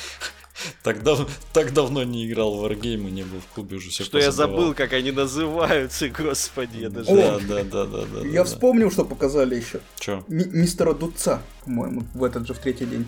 [0.84, 4.04] Так, дав- так давно не играл в Wargame и не был в клубе уже все
[4.04, 7.16] Что я забыл, как они называются, господи, я даже...
[7.16, 8.28] Да, да, да, да, да.
[8.28, 9.80] Я вспомнил, что показали еще.
[9.98, 10.24] Че?
[10.28, 13.08] мистера Дудца, по-моему, в этот же, в третий день.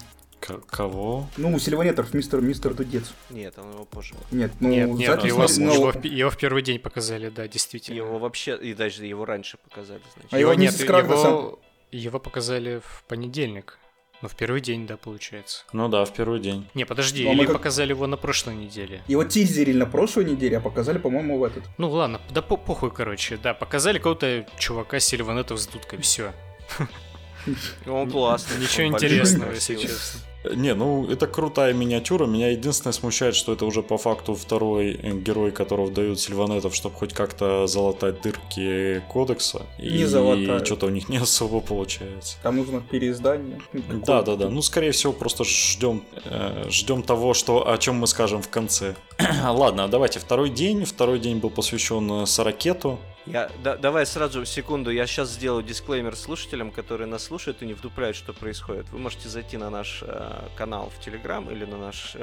[0.68, 1.30] Кого?
[1.38, 3.14] Ну, у Сильванетров мистер, мистер Дудец.
[3.30, 4.16] Нет, он его позже.
[4.32, 7.48] Нет, ну, нет, нет, запись его, на- его в, его в первый день показали, да,
[7.48, 7.96] действительно.
[7.96, 10.34] Его вообще, и даже его раньше показали, значит.
[10.34, 11.30] А его нет, с Крагносом.
[11.32, 11.60] его,
[11.92, 13.80] его показали в понедельник.
[14.24, 15.66] Ну, в первый день, да, получается.
[15.74, 16.66] Ну да, в первый день.
[16.76, 19.04] Не, подожди, Ну, а мы или как- показали его на прошлой неделе.
[19.10, 21.66] Его тизерили на прошлой неделе, а показали, по-моему, в этот.
[21.78, 23.36] Ну ладно, да по похуй, короче.
[23.36, 26.34] Да, показали какого-то чувака с сильванетов с дудкой, все.
[27.86, 28.62] Он классный.
[28.62, 30.22] Ничего интересного, если честно.
[30.44, 32.26] Не, ну это крутая миниатюра.
[32.26, 37.14] Меня единственное смущает, что это уже по факту второй герой, которого дают Сильванетов, чтобы хоть
[37.14, 39.66] как-то залатать дырки кодекса.
[39.80, 40.66] Не и залатают.
[40.66, 42.38] что-то у них не особо получается.
[42.44, 43.60] Там нужно переиздание.
[44.06, 44.50] Да, да, да.
[44.50, 48.96] Ну, скорее всего, просто ждем, э, ждем того, что, о чем мы скажем в конце.
[49.44, 50.86] Ладно, давайте второй день.
[50.86, 53.00] Второй день был посвящен э, Сорокету.
[53.26, 57.74] Я, да- давай сразу секунду, я сейчас сделаю дисклеймер слушателям, которые нас слушают и не
[57.74, 58.90] вдупляют, что происходит.
[58.90, 62.20] Вы можете зайти на наш э, канал в Телеграм или на нашу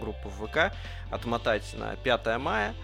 [0.00, 0.72] группу в ВК,
[1.10, 2.74] отмотать на 5 мая,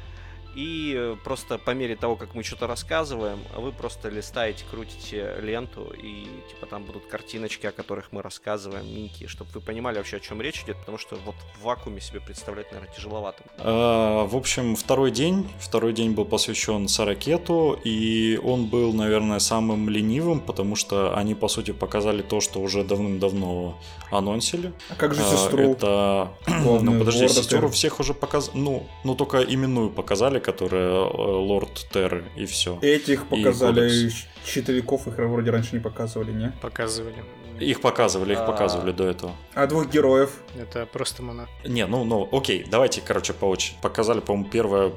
[0.57, 5.92] и э, просто по мере того, как мы что-то рассказываем, вы просто листаете, крутите ленту,
[6.03, 10.21] и типа там будут картиночки, о которых мы рассказываем, минки, чтобы вы понимали вообще, о
[10.21, 13.42] чем речь идет, потому что вот в вакууме себе представлять, наверное, тяжеловато.
[13.59, 15.47] Э, В общем, второй день.
[15.61, 21.49] Второй день был посвящен Сорокету, и он был, наверное, самым ленивым, потому что они, по
[21.49, 23.79] сути, показали то, что уже давным-давно
[24.11, 24.73] анонсили.
[24.88, 25.73] А как же А, сестру?
[25.73, 26.31] Это...
[26.47, 27.69] главную, Ну, подожди, Терры?
[27.69, 28.57] всех уже показали.
[28.57, 31.17] Ну, ну, только именную показали, которая э,
[31.49, 32.79] Лорд Терры, и все.
[32.81, 34.11] Этих и показали,
[34.47, 36.53] щитовиков их вроде раньше не показывали, не?
[36.63, 37.25] Показывали.
[37.59, 38.45] Их показывали, их А.
[38.47, 39.33] показывали до этого.
[39.55, 40.31] А двух героев?
[40.57, 41.49] Это просто монах.
[41.65, 43.79] Не, ну, ну, окей, давайте, короче, по очереди.
[43.83, 44.93] Показали, по-моему, первое,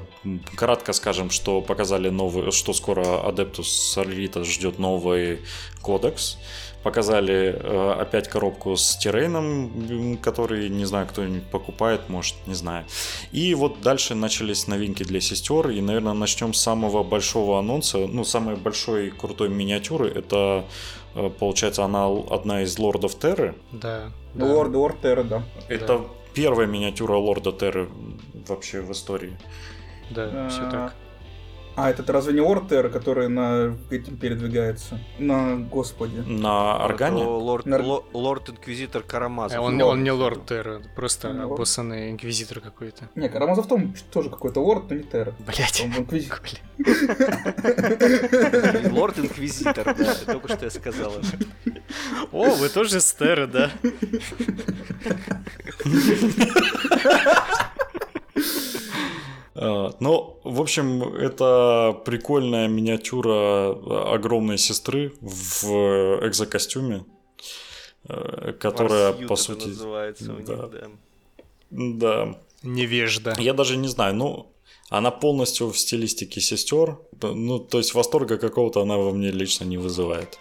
[0.56, 5.40] кратко скажем, что показали новый, что скоро Адептус Сарлита ждет новый
[5.82, 6.38] кодекс.
[6.82, 12.86] Показали э, опять коробку с Тирейном, м, который, не знаю, кто-нибудь покупает, может, не знаю.
[13.32, 17.98] И вот дальше начались новинки для сестер, и, наверное, начнем с самого большого анонса.
[17.98, 20.64] Ну, самой большой крутой миниатюры, это,
[21.14, 24.10] э, получается, она одна из Лордов Терры, Да.
[24.34, 24.46] да.
[24.46, 25.42] Ну, Лорд, Лорд Терра, да.
[25.68, 26.00] это
[26.32, 27.88] первая миниатюра Лорда Терры
[28.48, 29.36] вообще в истории.
[30.08, 30.94] Да, все А, так.
[31.76, 34.98] А, это разве не Лорд Терра, который на этим передвигается?
[35.18, 36.18] На, господи.
[36.26, 37.20] На Органе?
[37.22, 39.56] Это Лорд, На- ло- лорд Инквизитор Карамазов.
[39.58, 39.92] А он, Лорд.
[39.94, 41.52] он не лорд Терра, просто лорд.
[41.52, 43.08] обоссанный инквизитор какой-то.
[43.14, 45.32] Не, Карамазов том тоже какой-то Лорд, но не Терра.
[45.38, 45.80] Блять.
[45.84, 46.30] Он инквизи-
[48.92, 51.12] Лорд Инквизитор, да, только что я сказал.
[52.32, 53.70] О, вы тоже с Терры, да?
[59.54, 67.04] Ну, в общем, это прикольная миниатюра огромной сестры в экзокостюме,
[68.08, 69.66] э, которая, Форсьют по это сути...
[69.66, 70.66] называется у них, да.
[70.68, 70.86] да.
[71.70, 72.38] Да.
[72.62, 73.34] Невежда.
[73.38, 74.46] Я даже не знаю, ну...
[74.90, 76.98] Она полностью в стилистике сестер.
[77.22, 80.36] Ну, то есть восторга какого-то она во мне лично не вызывает.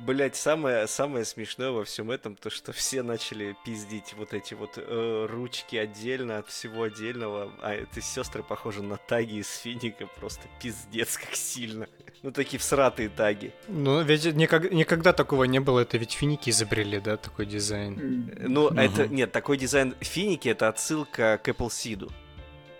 [0.00, 4.72] Блять, самое, самое смешное во всем этом, то что все начали пиздить вот эти вот
[4.76, 10.42] э, ручки отдельно от всего отдельного, а эти сестры похожи на таги из финика, просто
[10.60, 11.86] пиздец как сильно.
[12.24, 13.52] Ну, такие всратые таги.
[13.68, 18.32] Ну, ведь никак, никогда такого не было, это ведь финики изобрели, да, такой дизайн?
[18.40, 18.74] Ну, угу.
[18.74, 22.10] это, нет, такой дизайн финики, это отсылка к Apple Seed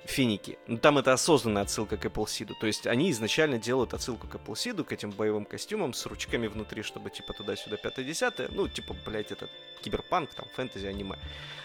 [0.07, 0.59] финики.
[0.67, 2.55] Ну, там это осознанная отсылка к Apple Seed.
[2.59, 6.47] То есть они изначально делают отсылку к Apple Seed, к этим боевым костюмам с ручками
[6.47, 8.51] внутри, чтобы типа туда-сюда 5-10.
[8.55, 9.49] Ну, типа, блядь, это
[9.83, 11.17] киберпанк, там, фэнтези, аниме.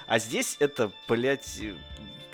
[0.08, 1.60] А здесь это, блядь,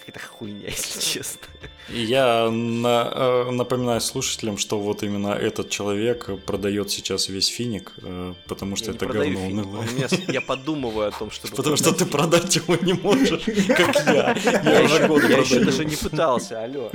[0.08, 1.48] какая-то хуйня, если честно.
[1.90, 7.94] И я на, э, напоминаю слушателям, что вот именно этот человек продает сейчас весь финик,
[8.02, 9.88] э, потому что я это говно унылое.
[10.28, 14.38] Я подумываю о том, чтобы Потому что ты продать его не можешь, как я.
[14.64, 16.92] Я уже год Я еще даже не пытался, алло.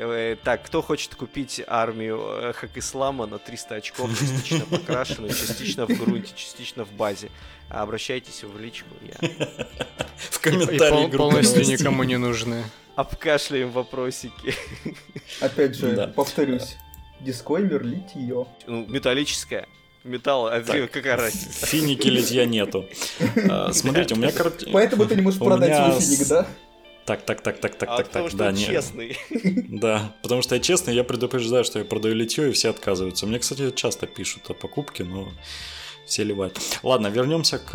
[0.00, 5.98] Э, так, кто хочет купить армию Хак Ислама на 300 очков, частично покрашенную, частично в
[5.98, 7.30] грунте, частично в базе?
[7.68, 8.88] Обращайтесь в личку.
[9.02, 9.28] Я...
[10.16, 12.64] В комментарии Полностью никому не нужны.
[12.94, 14.54] Обкашляем вопросики.
[15.40, 16.76] Опять же, повторюсь.
[17.20, 18.46] Дисклеймер литье.
[18.66, 19.66] Ну, металлическое.
[20.04, 21.66] Металл, а так, какая разница?
[21.66, 22.86] Финики литья нету.
[23.50, 24.70] А, смотрите, у меня, короче...
[24.72, 26.46] Поэтому ты не можешь продать свой финик, да?
[27.08, 28.66] Так, так, так, так, так, а так, так, что да, он не.
[28.66, 29.16] честный.
[29.68, 33.26] Да, потому что я честный, я предупреждаю, что я продаю литье, и все отказываются.
[33.26, 35.26] Мне, кстати, часто пишут о покупке, но
[36.04, 36.60] все ливают.
[36.82, 37.74] Ладно, вернемся к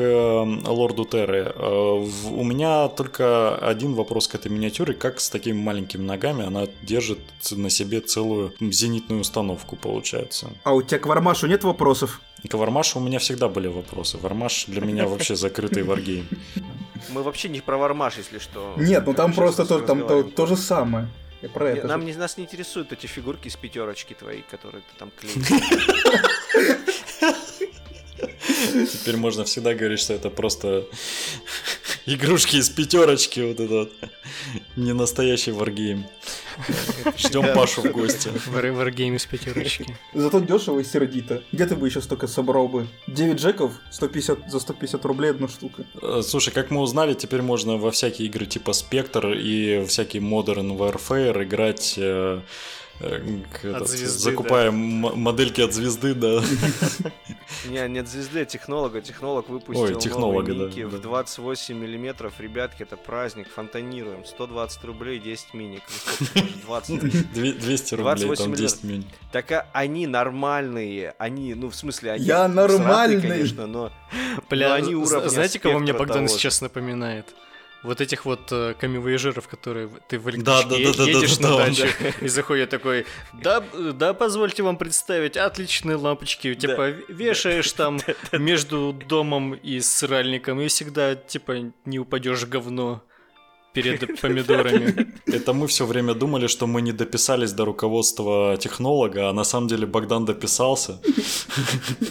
[0.68, 1.52] лорду Терры.
[1.56, 4.94] Э, у меня только один вопрос к этой миниатюре.
[4.94, 7.20] Как с такими маленькими ногами она держит
[7.50, 10.52] на себе целую зенитную установку, получается?
[10.64, 12.22] А у тебя к Вармашу нет вопросов?
[12.50, 14.18] К Вармашу у меня всегда были вопросы.
[14.18, 16.28] Вармаш для меня вообще закрытый варгейм.
[17.10, 18.74] Мы вообще не про Вармаш, если что.
[18.78, 21.08] Нет, ну там просто то, там то, то же самое.
[21.42, 22.08] Я про это Нам же.
[22.08, 25.36] не, нас не интересуют эти фигурки с пятерочки твои, которые ты там клеишь.
[28.92, 30.86] Теперь можно всегда говорить, что это просто
[32.06, 33.94] игрушки из пятерочки, вот этот
[34.76, 36.06] не настоящий варгейм.
[37.18, 38.30] Ждем Пашу в гости.
[38.48, 39.98] Варгейм из пятерочки.
[40.14, 41.44] Зато дешево и сердито.
[41.52, 42.88] Где ты бы еще столько собрал бы?
[43.08, 45.84] 9 джеков 150, за 150 рублей одна штука.
[46.02, 50.78] Э, Слушай, как мы узнали, теперь можно во всякие игры типа Спектр и всякие Modern
[50.78, 52.42] Warfare играть э,
[53.08, 56.42] этот, звезды, закупая м- модельки от звезды, да.
[57.70, 59.02] Не, нет звезды, а технолога.
[59.02, 60.98] Технолог выпустил Ой, технолога, новые да, ники в да.
[60.98, 62.34] 28 миллиметров.
[62.40, 64.26] Ребятки, это праздник, фонтанируем.
[64.26, 65.82] 120 рублей, 10 миник.
[65.88, 67.34] Ну, сколько же, 20.
[67.34, 69.06] Две- 200 рублей, 28 там 10 мин.
[69.32, 72.26] Так а они нормальные, они, ну, в смысле, они...
[72.26, 73.22] Я нормальный.
[73.22, 73.92] конечно, но...
[74.50, 77.34] Бля, но они знаете, кого мне Богдан сейчас напоминает?
[77.84, 81.38] Вот этих вот э, камевояжеров, которые ты в электричке да, е- да, да, да, едешь
[81.38, 81.88] да, на да, дачу
[82.22, 88.00] и заходит такой, да, да, позвольте вам представить, отличные лампочки, типа вешаешь там
[88.32, 93.04] между домом и сральником и всегда типа не упадешь в говно
[93.74, 95.08] перед помидорами.
[95.26, 99.68] Это мы все время думали, что мы не дописались до руководства технолога, а на самом
[99.68, 101.00] деле Богдан дописался.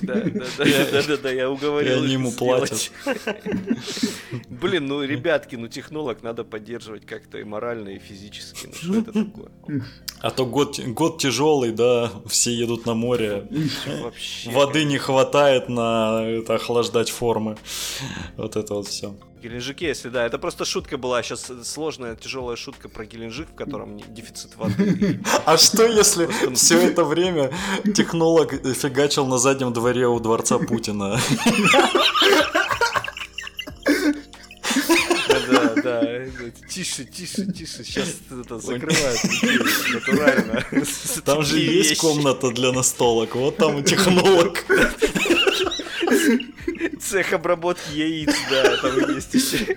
[0.02, 2.02] Да, да, да, да, да, да, я уговорил.
[2.02, 2.92] И они ему сделать.
[4.48, 8.66] Блин, ну, ребятки, ну, технолог надо поддерживать как-то и морально, и физически.
[8.66, 9.50] Ну, что это такое?
[10.20, 13.48] А то год, год тяжелый, да, все едут на море,
[14.02, 14.50] Вообще.
[14.50, 17.56] воды не хватает на это, охлаждать формы.
[18.36, 19.14] Вот это вот все.
[19.42, 23.98] Геленджике, если да, это просто шутка была, сейчас сложная, тяжелая шутка про Геленджик, в котором
[23.98, 25.20] дефицит воды.
[25.44, 27.52] А что если все это время
[27.94, 31.18] технолог фигачил на заднем дворе у дворца Путина?
[35.50, 36.02] Да, да.
[36.68, 37.84] Тише, тише, тише.
[37.84, 39.20] Сейчас это закрывают
[39.92, 40.64] натурально.
[41.24, 43.34] Там же есть комната для настолок.
[43.34, 44.64] Вот там технолог.
[47.02, 49.76] Цех обработки яиц, да, там есть еще.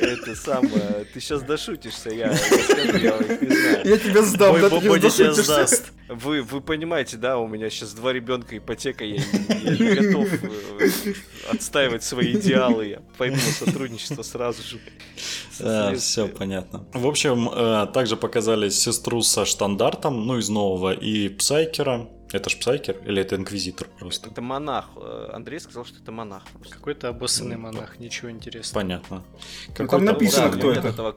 [0.00, 1.04] Это самое.
[1.12, 5.42] Ты сейчас дошутишься, я, я тебя сдам, Мой да ты дошутишься.
[5.42, 5.92] сдаст.
[6.08, 10.90] Вы, вы понимаете, да, у меня сейчас два ребенка, ипотека, я, я не готов э,
[11.50, 14.80] отстаивать свои идеалы, я пойду на сотрудничество сразу же.
[15.50, 16.86] все Соответственно, понятно.
[16.94, 22.08] В общем, э, также показали сестру со штандартом, ну, из нового, и Псайкера.
[22.32, 24.28] Это ж Псайкер или это Инквизитор просто?
[24.30, 24.90] Это монах.
[24.96, 26.44] Э, Андрей сказал, что это монах.
[26.52, 26.74] просто.
[26.74, 28.82] Какой-то обоссанный монах, ничего интересного.
[28.82, 29.24] Понятно.
[29.78, 30.88] Ну, там написано, Да, кто нет это.
[30.88, 31.16] этого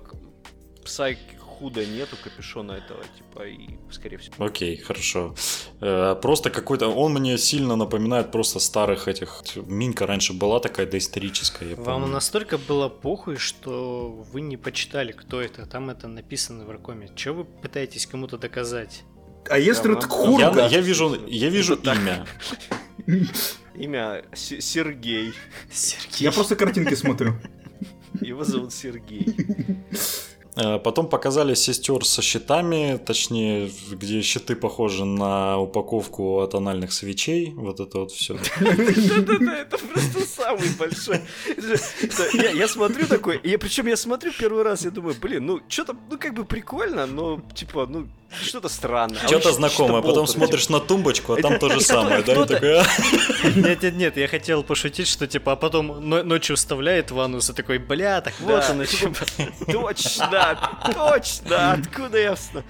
[0.85, 4.43] Псайк худо нету капюшона этого, типа, и скорее всего.
[4.43, 5.35] Окей, хорошо.
[5.79, 6.87] Э, просто какой-то...
[6.87, 9.43] Он мне сильно напоминает просто старых этих...
[9.67, 12.07] Минка раньше была такая доисторическая, я Вам помню.
[12.07, 15.67] настолько было похуй, что вы не почитали, кто это.
[15.67, 17.09] Там это написано в Аркоме.
[17.15, 19.03] Чего вы пытаетесь кому-то доказать?
[19.51, 22.25] А если это вам- Я, я вижу, я вижу Это имя.
[23.75, 25.33] Имя С- Сергей.
[25.71, 26.17] Сергей.
[26.25, 27.33] Я просто картинки смотрю.
[28.21, 29.25] Его зовут Сергей.
[30.55, 37.53] Э, Потом показали сестер со щитами, точнее, где щиты похожи на упаковку от анальных свечей.
[37.55, 38.33] Вот это вот все.
[38.59, 41.21] Да-да-да, это просто самый большой.
[42.53, 46.17] Я смотрю такой, и причем я смотрю первый раз, я думаю, блин, ну что-то, ну
[46.17, 48.07] как бы прикольно, но типа, ну
[48.43, 49.19] что-то странное.
[49.23, 52.33] А Что-то знакомое, потом смотришь на тумбочку, а там то же самое, да?
[52.41, 52.83] «А».
[53.55, 57.49] Нет, нет, нет, я хотел пошутить, что типа, а потом но- ночью вставляет в анус
[57.49, 59.25] и такой, бля, так вот оно типа,
[60.43, 60.93] чё».
[60.93, 62.63] Точно, откуда я вста-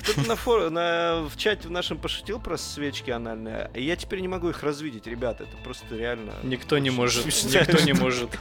[0.00, 0.70] Кто-то на фор...
[0.70, 1.22] на...
[1.28, 5.06] в чате в нашем пошутил про свечки анальные, и я теперь не могу их развидеть,
[5.06, 6.32] ребята, это просто реально...
[6.42, 8.30] Никто не может, никто не может.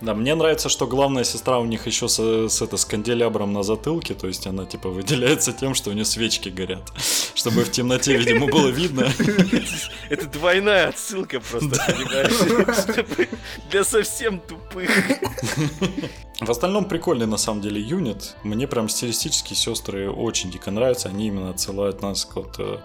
[0.00, 3.62] Да, мне нравится, что главная сестра у них еще с, с, это, с канделябром на
[3.62, 6.90] затылке, то есть она типа выделяется тем, что у нее свечки горят,
[7.34, 9.10] чтобы в темноте, видимо, было видно.
[10.08, 12.96] Это двойная отсылка просто, понимаешь?
[13.70, 14.90] Для совсем тупых.
[16.40, 18.34] В остальном прикольный на самом деле юнит.
[18.42, 21.10] Мне прям стилистически сестры очень дико нравятся.
[21.10, 22.78] Они именно отсылают нас к вот э,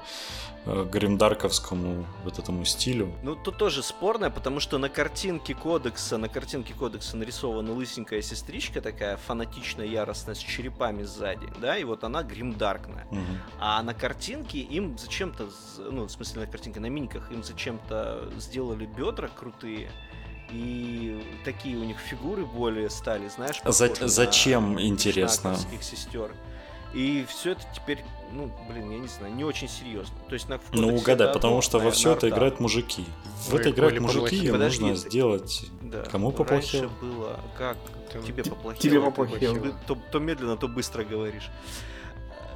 [0.66, 3.14] э, гримдарковскому вот этому стилю.
[3.24, 8.82] Ну, тут тоже спорное, потому что на картинке кодекса, на картинке кодекса нарисована лысенькая сестричка
[8.82, 13.08] такая фанатичная, яростная, с черепами сзади, да, и вот она гримдаркная.
[13.10, 13.40] Мгм.
[13.60, 18.86] А на картинке им зачем-то, ну, в смысле на картинке, на миниках, им зачем-то сделали
[18.86, 19.90] бедра крутые,
[20.52, 25.58] и такие у них фигуры более стали, знаешь, За- зачем, интересно?
[25.82, 26.32] сестер.
[26.94, 30.16] И все это теперь, ну, блин, я не знаю, не очень серьезно.
[30.30, 33.06] То есть на Ну угадай, потому что во все это играют мужики.
[33.50, 35.66] В это играют мужики, и нужно сделать...
[35.82, 36.04] Да.
[36.04, 36.84] Кому поплохело?
[36.84, 37.78] Раньше было как?
[38.26, 38.82] Тебе поплохело.
[38.82, 39.74] тебе поплохело.
[39.88, 41.50] То, то медленно, то быстро говоришь.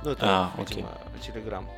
[0.03, 0.87] Ну, это, А, видимо,
[1.21, 1.69] Телеграм.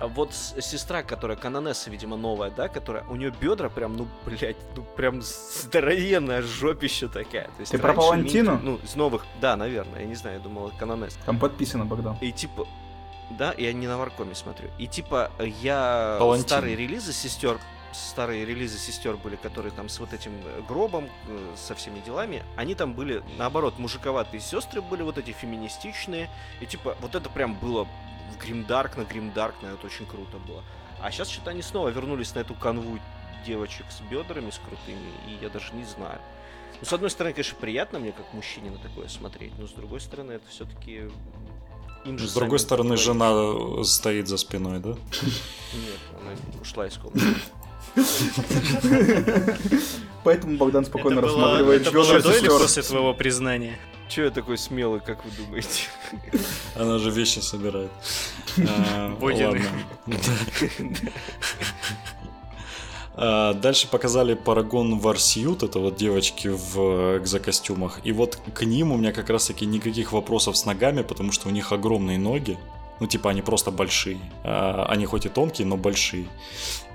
[0.00, 4.56] А вот сестра, которая канонесса, видимо, новая, да, которая, у нее бедра прям, ну, блядь,
[4.74, 7.44] ну, прям здоровенная жопища такая.
[7.44, 8.58] То есть Ты про Палантину?
[8.60, 11.18] Ну, из новых, да, наверное, я не знаю, я думал, канонесса.
[11.24, 12.16] Там подписано, Богдан.
[12.20, 12.66] И типа,
[13.30, 14.68] да, я не на Варкоме смотрю.
[14.78, 16.46] И типа, я Палантин.
[16.46, 17.58] старые релизы сестер,
[17.92, 22.42] старые релизы сестер были, которые там с вот этим э, гробом, э, со всеми делами,
[22.56, 26.28] они там были, наоборот, мужиковатые сестры были, вот эти феминистичные.
[26.60, 27.86] И типа, вот это прям было
[28.32, 30.62] в гримдарк на гримдарк, на это очень круто было.
[31.00, 32.98] А сейчас что-то они снова вернулись на эту канву
[33.46, 36.18] девочек с бедрами, с крутыми, и я даже не знаю.
[36.80, 40.00] Ну, с одной стороны, конечно, приятно мне, как мужчине, на такое смотреть, но с другой
[40.00, 41.10] стороны, это все-таки
[42.04, 43.04] им же С другой стороны, говорить.
[43.04, 44.90] жена э, стоит за спиной, да?
[44.90, 47.26] Нет, она ушла из комнаты.
[50.24, 53.78] Поэтому Богдан спокойно рассматривает это было до или после твоего признания?
[54.14, 55.88] Че я такой смелый, как вы думаете?
[56.76, 57.90] Она же вещи собирает.
[59.18, 59.64] Водяные.
[60.06, 60.96] ладно.
[63.16, 68.02] А, Дальше показали Парагон Варсьют, это вот девочки в экзокостюмах.
[68.04, 71.48] И вот к ним у меня как раз таки никаких вопросов с ногами, потому что
[71.48, 72.56] у них огромные ноги.
[73.00, 74.20] Ну, типа, они просто большие.
[74.44, 76.26] А, Они хоть и тонкие, но большие.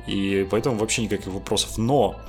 [0.07, 1.77] И поэтому вообще никаких вопросов.
[1.77, 2.19] Но э,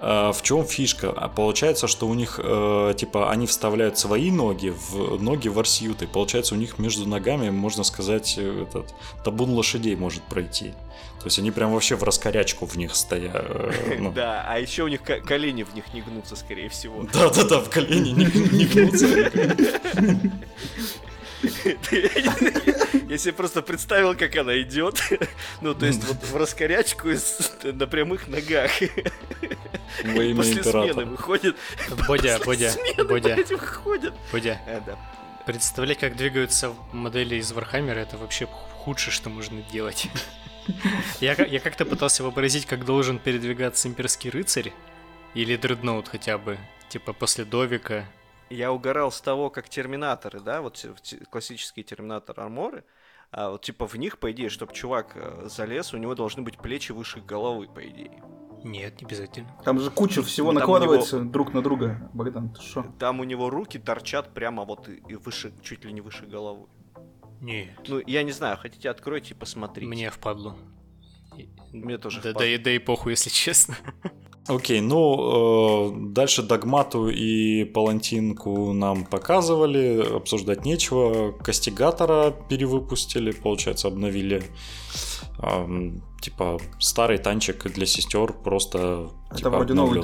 [0.00, 1.10] в чем фишка?
[1.10, 6.06] А Получается, что у них, э, типа, они вставляют свои ноги в ноги варсьюты.
[6.06, 10.72] Получается, у них между ногами, можно сказать, э, этот табун лошадей может пройти.
[11.18, 13.32] То есть они прям вообще в раскорячку в них стоят.
[13.34, 14.10] э, ну.
[14.14, 17.06] Да, а еще у них ко- колени в них не гнутся, скорее всего.
[17.12, 18.24] Да-да-да, в колени не,
[18.56, 19.06] не гнутся.
[23.08, 25.00] Я себе просто представил, как она идет.
[25.60, 27.08] Ну, то есть вот в раскорячку
[27.64, 28.70] на прямых ногах.
[30.36, 31.56] После смены выходит.
[32.08, 34.14] Бодя, После Бодя, смены, Бодя, выходит.
[34.32, 34.60] Бодя.
[34.66, 34.80] Э.
[35.46, 40.08] Представлять, как двигаются модели из Вархаммера, это вообще худшее, что можно делать.
[41.20, 44.72] Я, я как-то пытался вообразить, как должен передвигаться имперский рыцарь
[45.34, 48.06] или дредноут хотя бы, типа после Довика.
[48.50, 50.84] Я угорал с того, как терминаторы, да, вот
[51.30, 52.84] классические terminator armor ы,
[53.30, 56.58] а вот типа в них, по идее, чтобы чувак э, залез, у него должны быть
[56.58, 58.20] плечи выше головы, по идее.
[58.64, 59.48] Нет, не обязательно.
[59.64, 62.10] Там же куча всего Ну, накладывается друг на друга.
[62.12, 62.84] Богдан, ты что?
[62.98, 66.66] Там у него руки торчат прямо вот и, и выше, чуть ли не выше головы.
[67.40, 69.88] Нет, Ну, я не знаю, хотите, откройте и посмотрите.
[69.88, 70.58] мне впадлу.
[71.72, 72.40] Мне тоже да, впадлу.
[72.40, 73.76] да, и, да и похуй, если честно.
[74.50, 81.32] Окей, ну, э, дальше Догмату и Палантинку нам показывали, обсуждать нечего.
[81.32, 84.42] Кастигатора перевыпустили, получается, обновили.
[85.38, 90.02] Эм, типа, старый танчик для сестер, просто Это типа, вроде новый.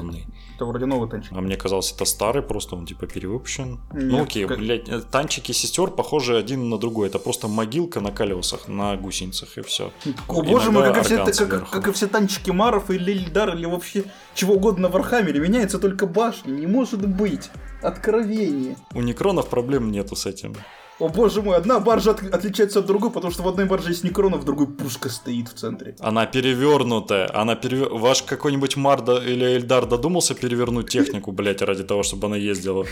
[0.56, 1.32] Это вроде новый танчик.
[1.32, 3.78] А мне казалось, это старый, просто он типа перевыпущен.
[3.92, 7.08] Нет, ну окей, как- блядь, э, танчики сестер похожи один на другой.
[7.08, 9.92] Это просто могилка на колесах, на гусеницах и все.
[10.28, 13.66] О боже мой, как и, все, как, как и все танчики Маров или Ильдар, или
[13.66, 14.04] вообще
[14.34, 17.50] чего угодно в Вархаммере, меняется только башня, не может быть.
[17.82, 18.76] Откровение.
[18.94, 20.56] У некронов проблем нету с этим.
[20.98, 24.02] О боже мой, одна баржа от- отличается от другой, потому что в одной барже есть
[24.02, 25.94] некрона, в другой пушка стоит в центре.
[26.00, 27.30] Она перевернутая.
[27.38, 27.90] Она перевер...
[27.92, 32.86] Ваш какой-нибудь Марда или Эльдар додумался перевернуть технику, блядь, ради того, чтобы она ездила?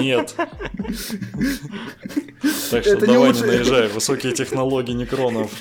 [0.00, 0.34] Нет.
[2.70, 3.86] Так что давай не наезжай.
[3.88, 5.52] Высокие технологии некронов.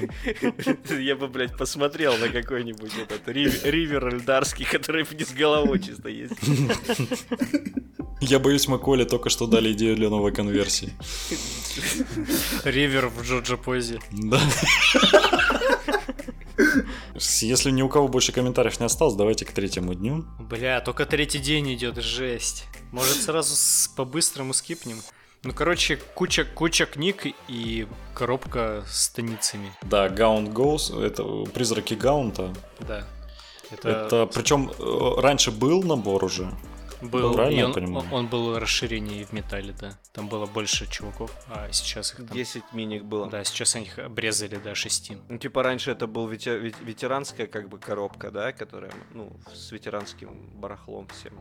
[0.89, 6.33] Я бы, блядь, посмотрел на какой-нибудь этот рив- ривер эльдарский, который вниз головой чисто есть.
[8.21, 10.93] Я боюсь, мы Коле только что дали идею для новой конверсии.
[12.63, 13.99] Ривер в Джоджо Позе.
[14.11, 14.39] Да.
[17.41, 20.25] Если ни у кого больше комментариев не осталось, давайте к третьему дню.
[20.39, 22.65] Бля, только третий день идет, жесть.
[22.91, 25.01] Может сразу с- по-быстрому скипнем?
[25.43, 29.71] Ну, короче, куча, куча книг и коробка с станицами.
[29.83, 32.53] Да, Gaunt Goes, это призраки Гаунта.
[32.79, 33.07] Да.
[33.71, 36.51] Это, Это, причем э, раньше был набор уже.
[37.01, 38.07] Был, правильно я он, понимаю?
[38.11, 39.97] он был расширение в металле, да.
[40.13, 42.27] Там было больше чуваков, а сейчас их там...
[42.27, 43.29] 10 миник было.
[43.29, 45.11] Да, сейчас они их обрезали до 6.
[45.29, 49.71] Ну, типа, раньше это был вете- ве- ветеранская, как бы, коробка, да, которая, ну, с
[49.71, 50.29] ветеранским
[50.59, 51.33] барахлом всем.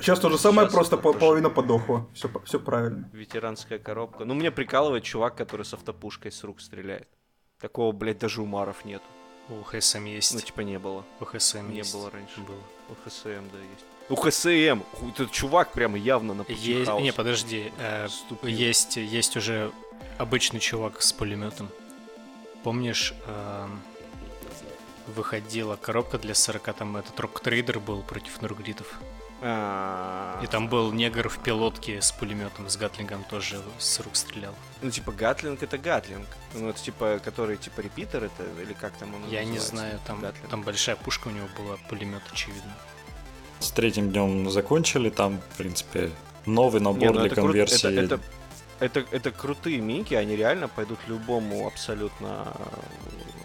[0.00, 1.20] Сейчас то же самое, Сейчас просто это по- тоже.
[1.20, 2.08] половина подохла.
[2.14, 3.08] Все, все правильно.
[3.12, 4.24] Ветеранская коробка.
[4.24, 7.08] Ну, мне прикалывает чувак, который с автопушкой с рук стреляет.
[7.60, 9.02] Такого, блядь, даже у Маров нет.
[9.48, 10.34] У ХСМ есть.
[10.34, 11.04] Ну, типа, не было.
[11.20, 11.94] у ХСМ Не есть.
[11.94, 12.40] было раньше.
[12.40, 12.58] Было.
[12.88, 13.84] У ХСМ, да, есть.
[14.10, 14.82] У ХСМ!
[14.92, 16.90] Ху- Этот чувак прямо явно на Есть...
[17.00, 17.72] Не, подожди.
[17.78, 18.08] э,
[18.42, 19.70] есть, есть уже
[20.18, 21.68] обычный чувак с пулеметом.
[22.62, 23.80] Помнишь, эм,
[25.06, 29.00] выходила коробка для 40, там этот Rogue Trader был против нурглитов.
[29.46, 34.54] А, И там был негр в пилотке с пулеметом, с гатлингом тоже с рук стрелял.
[34.80, 36.26] Ну, типа, Гатлинг это Гатлинг.
[36.54, 39.68] Ну, это типа, который, типа, репитер это, или как там он Я не называется?
[39.76, 40.48] знаю, там, Гатлинг.
[40.48, 42.72] там большая пушка у него была, пулемет, очевидно.
[43.60, 46.10] С третьим днем закончили, там, в принципе,
[46.46, 48.04] новый набор Не, ну для это кру- конверсии.
[48.04, 48.20] Это,
[48.80, 52.52] это, это, это крутые мики, они реально пойдут любому абсолютно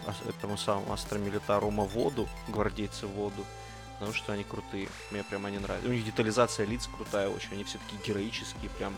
[0.07, 3.45] э, этому самому астромилитаруму воду, гвардейцы воду,
[3.93, 4.89] потому что они крутые.
[5.11, 5.87] Мне прям они нравятся.
[5.87, 8.93] У них детализация лиц крутая очень, они все такие героические, прям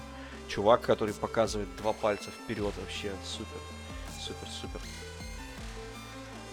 [0.47, 3.59] чувак, который показывает два пальца вперед вообще супер.
[4.19, 4.79] Супер, супер.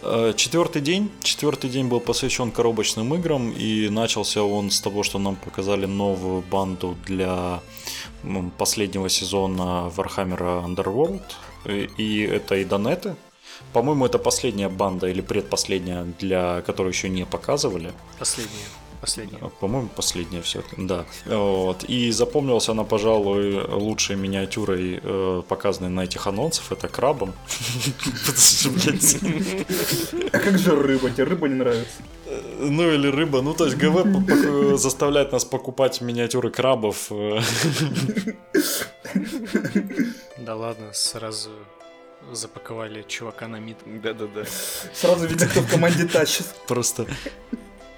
[0.02, 1.10] Э, Четвертый день.
[1.22, 6.42] Четвертый день был посвящен коробочным играм, и начался он с того, что нам показали новую
[6.42, 7.60] банду для
[8.58, 11.22] последнего сезона Warhammer Underworld.
[11.98, 13.16] И это и Донеты.
[13.72, 17.92] По-моему, это последняя банда или предпоследняя, для которой еще не показывали.
[18.18, 18.68] Последняя.
[19.00, 19.38] Последняя.
[19.40, 21.04] А, По-моему, последняя все да.
[21.26, 21.84] Вот.
[21.84, 26.72] И запомнилась она, пожалуй, лучшей миниатюрой, э, показанной на этих анонсах.
[26.72, 27.32] Это крабом.
[30.32, 31.10] А как же рыба?
[31.10, 32.02] Тебе рыба не нравится?
[32.58, 33.40] Ну или рыба.
[33.42, 37.06] Ну, то есть ГВ заставляет нас покупать миниатюры крабов.
[37.10, 37.40] э.
[40.38, 41.50] Да ладно, сразу
[42.32, 43.78] запаковали чувака на мид.
[43.86, 44.44] Да-да-да.
[44.92, 46.46] Сразу видно, кто в команде тащит.
[46.66, 47.06] Просто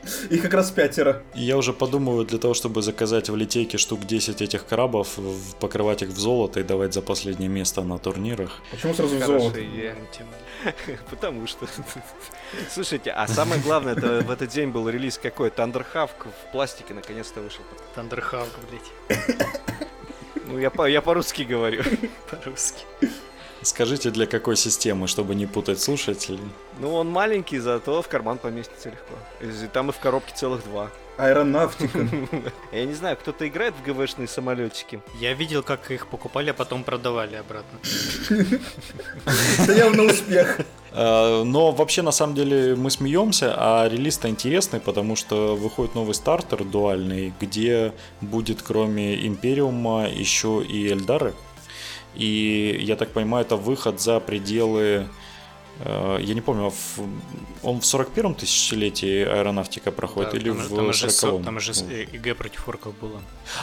[0.30, 1.22] И как раз пятеро.
[1.34, 5.18] я уже подумываю для того, чтобы заказать в литейке штук 10 этих крабов,
[5.61, 8.61] покрывать их в золото и давать за последнее место на турнирах.
[8.70, 9.64] Почему сразу в золото?
[9.64, 9.96] идея.
[11.11, 11.66] Потому что...
[12.70, 15.51] Слушайте, а самое главное, это в этот день был релиз какой?
[15.51, 17.62] Тандерхавк в пластике наконец-то вышел.
[17.94, 19.18] Тандерхавк, блядь,
[20.46, 21.82] Ну, я, по- я по-русски говорю.
[22.30, 22.84] по-русски.
[23.63, 26.41] Скажите, для какой системы, чтобы не путать слушателей?
[26.79, 29.15] Ну, он маленький, зато в карман поместится легко.
[29.41, 30.91] И Там и в коробке целых два.
[31.19, 31.99] Аэронавтика.
[32.73, 35.01] Я не знаю, кто-то играет в ГВшные самолетики.
[35.21, 37.79] Я видел, как их покупали, а потом продавали обратно.
[39.59, 40.61] Это явно успех.
[40.93, 46.15] Э, Но вообще, на самом деле, мы смеемся, а релиз-то интересный, потому что выходит новый
[46.15, 47.93] стартер дуальный, где
[48.23, 51.35] будет кроме Империума еще и Эльдары.
[52.15, 55.07] И, я так понимаю, это выход за пределы
[55.83, 56.73] Э, я не помню, а
[57.63, 61.45] он в 41-м тысячелетии аэронавтика проходит да, или там, в там 40-м?
[61.45, 63.21] Там же ИГ против орков было.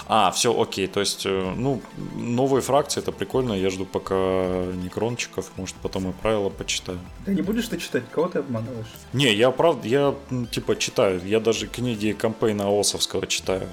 [0.07, 0.87] А, все, окей.
[0.87, 1.81] То есть, э, ну,
[2.15, 3.53] новые фракции, это прикольно.
[3.53, 5.51] Я жду пока некрончиков.
[5.57, 6.99] Может, потом и правила почитаю.
[7.25, 8.03] Да не будешь ты читать?
[8.11, 8.87] Кого ты обманываешь?
[9.13, 10.15] Не, я правда, я
[10.51, 11.21] типа читаю.
[11.23, 13.67] Я даже книги кампейна Осовского читаю.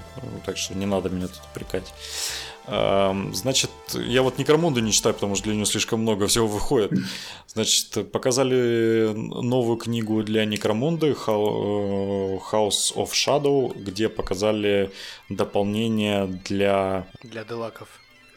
[0.44, 1.92] Так что не надо меня тут упрекать.
[2.66, 6.92] Значит, я вот Некромунду не читаю, потому что для него слишком много всего выходит.
[7.46, 14.90] Значит, показали новую книгу для Некромунды э, House of Shadow, где показали
[15.28, 17.06] дополнение для...
[17.22, 17.88] Для делаков.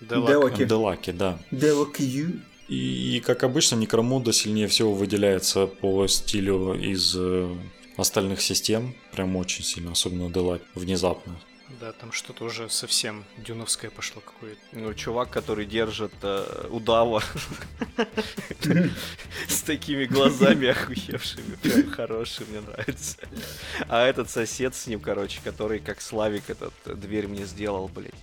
[0.01, 0.65] Делаки.
[0.65, 1.39] Делаки, да.
[1.51, 2.41] Делаки.
[2.67, 7.49] И, как обычно, Некромунда сильнее всего выделяется по стилю из э,
[7.95, 8.93] остальных систем.
[9.13, 11.39] Прям очень сильно, особенно Делак, внезапно.
[11.70, 14.61] Да, там что-то уже совсем дюновское пошло какое-то.
[14.72, 17.22] Ну, чувак, который держит э, удава
[19.49, 23.18] с такими глазами охуевшими, прям хороший, мне нравится.
[23.89, 28.13] А этот сосед с ним, короче, который как Славик этот дверь мне сделал, блядь.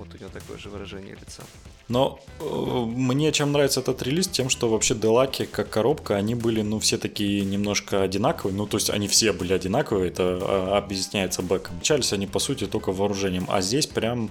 [0.00, 1.42] Вот у него такое же выражение лица.
[1.88, 2.44] Но э,
[2.86, 6.96] мне чем нравится этот релиз, тем, что вообще Делаки как коробка, они были, ну, все
[6.96, 8.56] такие немножко одинаковые.
[8.56, 11.76] Ну, то есть они все были одинаковые, это а, объясняется бэком.
[11.76, 13.44] Отличались они, по сути, только вооружением.
[13.50, 14.30] А здесь прям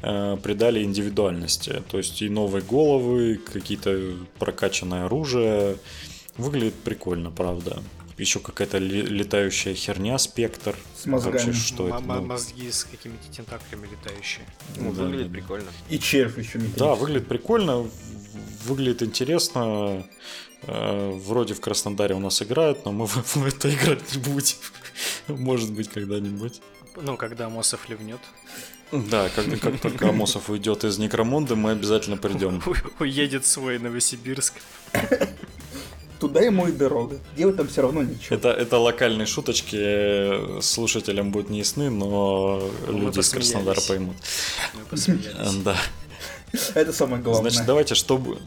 [0.00, 1.82] э, придали индивидуальности.
[1.90, 5.76] То есть и новые головы, какие-то прокачанное оружие.
[6.38, 7.82] Выглядит прикольно, правда
[8.20, 10.76] еще какая-то летающая херня, спектр.
[10.96, 11.32] С мозгами.
[11.32, 12.04] Вообще, что М- это?
[12.04, 12.22] Ну...
[12.26, 14.46] Мозги с какими-то тентаклями летающие.
[14.76, 15.32] Ну, да, выглядит да.
[15.32, 15.70] прикольно.
[15.88, 17.88] И червь еще Да, выглядит прикольно,
[18.64, 20.06] выглядит интересно.
[20.62, 24.56] Э, вроде в Краснодаре у нас играют, но мы в, это играть не будем.
[25.28, 26.60] Может быть, когда-нибудь.
[26.96, 28.20] Ну, когда Амосов ливнет.
[28.92, 32.60] Да, как, как только Амосов уйдет из Некромунды, мы обязательно придем.
[32.98, 34.54] Уедет свой Новосибирск.
[36.20, 37.16] Туда ему и дорога.
[37.34, 38.36] Делать там все равно ничего.
[38.36, 44.16] Это, это локальные шуточки, э, слушателям будут не ясны, но ну, люди из Краснодара поймут.
[45.64, 45.76] Да.
[46.74, 47.50] Это самое главное.
[47.50, 48.38] Значит, давайте, чтобы...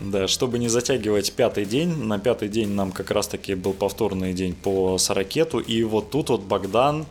[0.00, 4.52] Да, чтобы не затягивать пятый день, на пятый день нам как раз-таки был повторный день
[4.52, 7.06] по Саракету, и вот тут вот Богдан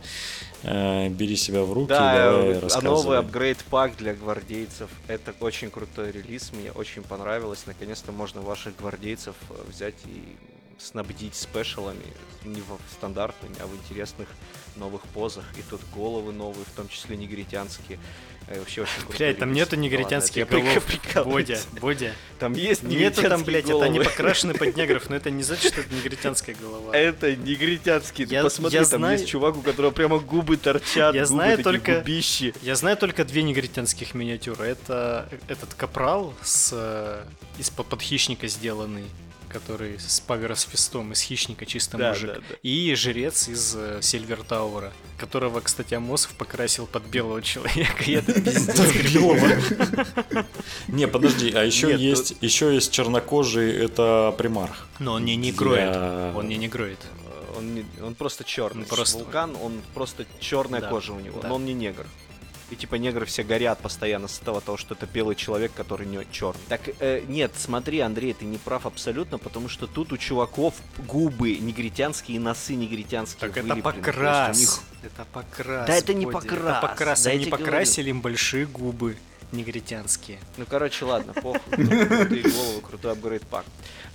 [0.64, 4.90] бери себя в руки, да, давай э, а новый апгрейд пак для гвардейцев.
[5.08, 7.64] Это очень крутой релиз, мне очень понравилось.
[7.66, 10.36] Наконец-то можно ваших гвардейцев э, взять и
[10.78, 12.04] снабдить спешалами
[12.44, 14.28] не в стандартных, а в интересных
[14.76, 15.44] новых позах.
[15.58, 17.98] И тут головы новые, в том числе негритянские.
[18.48, 18.86] Вообще
[19.16, 20.84] Блядь, там нету негритянских голов.
[21.26, 22.12] Бодя, Бодя.
[22.38, 25.80] Там есть Нету там, блядь, это они покрашены под негров, но это не значит, что
[25.80, 26.94] это негритянская голова.
[26.94, 28.24] Это негритянский.
[28.24, 32.54] Я, Посмотри, там есть чувак, у которого прямо губы торчат, я знаю только, губищи.
[32.62, 34.64] Я знаю только две негритянских миниатюры.
[34.66, 37.24] Это этот капрал с э,
[37.58, 39.04] из-под хищника сделанный
[39.54, 42.34] который с Павера с фистом из Хищника чисто да, мужик.
[42.34, 42.56] Да, да.
[42.62, 48.02] И жрец из э, Сильвер Тауэра, которого, кстати, Амосов покрасил под белого человека.
[48.04, 48.80] И это пиздец
[50.88, 54.88] Не, подожди, а еще есть еще есть чернокожий, это примарх.
[54.98, 55.96] Но он не негроид.
[56.36, 56.98] Он не негроид.
[57.56, 58.82] Он, не, он просто черный.
[58.82, 59.18] Он просто...
[59.18, 61.48] Вулкан, он просто черная да, кожа у него, да.
[61.48, 62.06] но он не негр.
[62.70, 66.24] И типа негры все горят постоянно с того, того что это белый человек, который не
[66.30, 66.60] черный.
[66.68, 70.74] Так э, нет, смотри, Андрей, ты не прав абсолютно, потому что тут у чуваков
[71.06, 73.50] губы негритянские и носы негритянские.
[73.50, 74.58] Так это покрас.
[74.58, 74.70] Них...
[75.02, 75.86] Это покрас.
[75.86, 76.78] Да это не покрас.
[76.78, 77.22] Это покрас.
[77.22, 78.16] Да Они покрасили говорю.
[78.16, 79.16] им большие губы
[79.52, 80.38] негритянские.
[80.56, 81.60] Ну, короче, ладно, похуй.
[81.70, 83.64] Крутые головы, крутой апгрейд пак.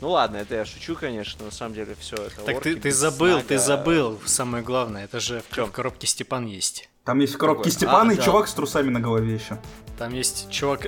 [0.02, 3.42] Ну ладно, это я шучу, конечно, на самом деле все это Так ты, ты забыл,
[3.42, 6.89] ты забыл, самое главное, это же в, в коробке Степан есть.
[7.06, 8.24] Там есть в коробке Степан а, и да.
[8.24, 9.60] чувак с трусами на голове еще.
[9.98, 10.88] Там есть чувак...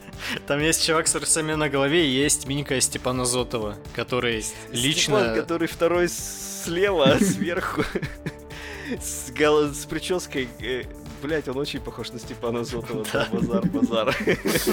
[0.46, 5.18] Там есть чувак с трусами на голове и есть минька Степана Зотова, который лично...
[5.18, 7.82] Степан, который второй слева, а сверху.
[9.00, 9.72] С, гол...
[9.72, 10.84] с прической э,
[11.22, 14.16] Блять, он очень похож на Степана Зотова, да, базар, базар.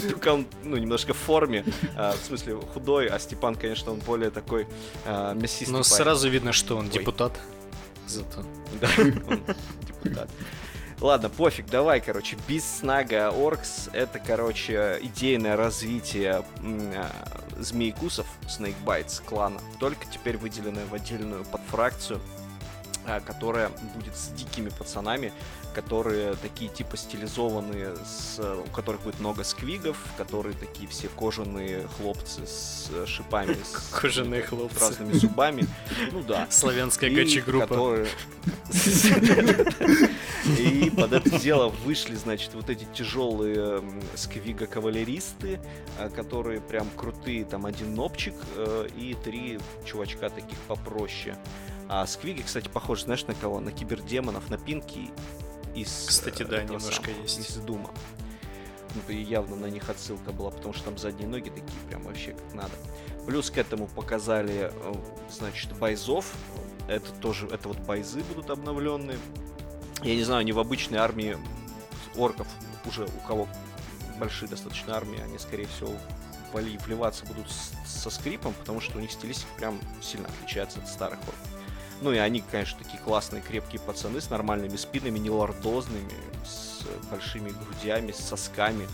[0.10, 1.64] Только он, ну, немножко в форме,
[1.96, 4.68] а, в смысле худой, а Степан, конечно, он более такой
[5.06, 5.72] а, мясистый.
[5.72, 7.40] Ну, сразу видно, что он депутат.
[8.08, 8.44] Зато.
[8.82, 9.44] Да, он
[9.88, 10.30] депутат.
[11.02, 17.08] Ладно, пофиг, давай, короче, Биснага Оркс— это, короче, идейное развитие э,
[17.58, 18.76] змейкусов, Snake
[19.26, 22.20] клана, только теперь выделенное в отдельную подфракцию,
[23.08, 25.32] э, которая будет с дикими пацанами,
[25.74, 32.46] которые такие типа стилизованные, с, у которых будет много сквигов, которые такие все кожаные хлопцы
[32.46, 34.82] с шипами, с кожаные хлопцы.
[34.82, 35.66] разными зубами.
[36.12, 36.48] Ну да.
[36.50, 38.06] Славянская гачи группа.
[40.58, 43.84] И под это дело вышли, значит, вот эти тяжелые
[44.16, 45.60] сквига-кавалеристы,
[45.98, 51.38] э, которые прям крутые, там один нопчик э, и три чувачка таких попроще.
[51.88, 53.60] А сквиги, кстати, похожи, знаешь, на кого?
[53.60, 55.10] На кибердемонов, на пинки
[55.76, 56.06] из...
[56.08, 57.40] Кстати, да, немножко самого, есть.
[57.40, 57.90] Из Дума.
[58.96, 62.54] Ну, явно на них отсылка была, потому что там задние ноги такие прям вообще как
[62.54, 62.72] надо.
[63.26, 64.72] Плюс к этому показали,
[65.32, 66.34] значит, бойзов.
[66.88, 69.18] Это тоже, это вот бойзы будут обновленные
[70.04, 71.38] я не знаю, не в обычной армии
[72.16, 72.48] орков,
[72.86, 73.48] уже у кого
[74.20, 75.92] большие достаточно армии, они, скорее всего,
[76.54, 77.48] вали, вливаться будут
[77.86, 81.36] со скрипом, потому что у них стилистика прям сильно отличается от старых орков.
[82.02, 86.14] Ну и они, конечно, такие классные, крепкие пацаны с нормальными спинами, не лордозными,
[86.46, 88.88] с большими грудями, с сосками.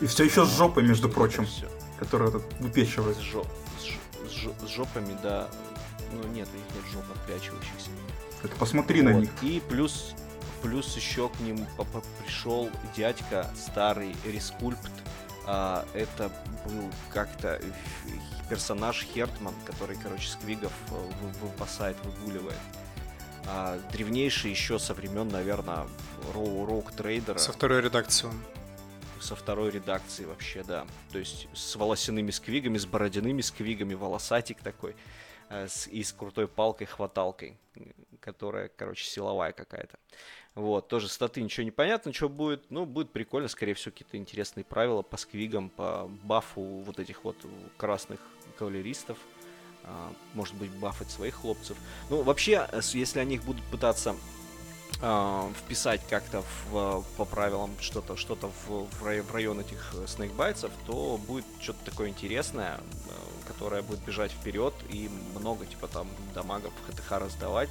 [0.00, 1.68] И все еще с жопой, между прочим, все.
[1.98, 3.16] которая тут выпечивает.
[3.16, 3.46] С, жоп,
[3.78, 5.48] с, с, с жопами, да.
[6.12, 7.90] Ну нет, у них нет жоп отпячивающихся.
[8.42, 9.10] Это посмотри вот.
[9.10, 9.30] на них.
[9.42, 10.14] И плюс
[10.62, 11.66] Плюс еще к ним
[12.22, 14.90] пришел дядька старый Рескульпт.
[15.46, 16.30] А, это
[16.66, 17.60] был как-то
[18.50, 22.58] персонаж Хертман, который, короче, сквигов э, выпасает, выгуливает.
[23.46, 25.86] А, древнейший еще со времен, наверное,
[26.34, 27.38] Роу Рок Трейдера.
[27.38, 28.40] Со второй редакции он.
[29.20, 30.86] Со второй редакции вообще, да.
[31.12, 34.94] То есть с волосяными сквигами, с бородяными сквигами, волосатик такой.
[35.48, 37.56] Э, с, и с крутой палкой-хваталкой,
[38.20, 39.98] которая, короче, силовая какая-то.
[40.58, 42.68] Вот, тоже статы ничего не понятно, что будет.
[42.68, 47.36] Ну, будет прикольно, скорее всего, какие-то интересные правила по сквигам, по бафу вот этих вот
[47.76, 48.18] красных
[48.58, 49.18] кавалеристов.
[49.84, 51.76] А, может быть, бафать своих хлопцев.
[52.10, 54.16] Ну, вообще, если они их будут пытаться
[55.00, 56.42] а, вписать как-то
[56.72, 62.80] в, по правилам что-то что-то в, в район этих снейкбайтсов, то будет что-то такое интересное,
[62.80, 62.82] а,
[63.46, 67.70] которое будет бежать вперед и много типа там дамагов ХТХ раздавать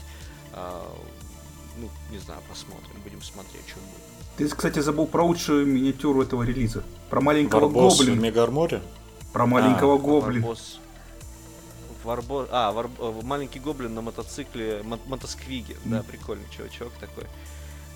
[1.80, 4.18] ну, не знаю, посмотрим, будем смотреть, что будет.
[4.38, 6.84] Ты, кстати, забыл про лучшую миниатюру этого релиза.
[7.10, 8.20] Про маленького Варбос гоблина.
[8.20, 8.82] в Мегарморе?
[9.34, 10.48] Про маленького а, гоблина.
[10.48, 10.80] Варбос.
[12.04, 12.48] Варбо...
[12.52, 12.90] А, вар...
[13.00, 15.00] Э, маленький гоблин на мотоцикле, мо...
[15.08, 15.74] мотосквиге.
[15.74, 15.90] Mm.
[15.90, 17.26] Да, прикольный чувачок такой.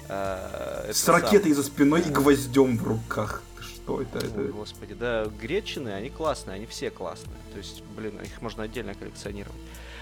[0.09, 1.63] А, С ракетой сам...
[1.63, 3.43] за спиной и гвоздем в руках.
[3.59, 4.17] Что это?
[4.17, 4.51] О, это?
[4.51, 7.37] Господи, да, гречины, они классные, они все классные.
[7.51, 9.55] То есть, блин, их можно отдельно коллекционировать.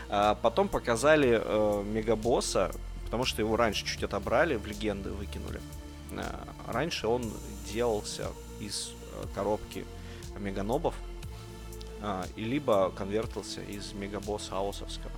[0.09, 2.71] А потом показали э, мегабосса,
[3.09, 5.59] потому что его раньше чуть отобрали, в легенды выкинули.
[6.11, 6.21] Э,
[6.67, 7.33] раньше он
[7.73, 8.27] делался
[8.59, 9.83] из э, коробки
[10.37, 10.93] меганобов,
[12.01, 15.11] э, и либо конвертился из мегабосса аусовского.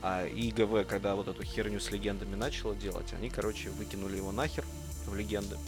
[0.00, 4.64] А ИГВ, когда вот эту херню с легендами начала делать, они, короче, выкинули его нахер
[5.04, 5.58] в легенды.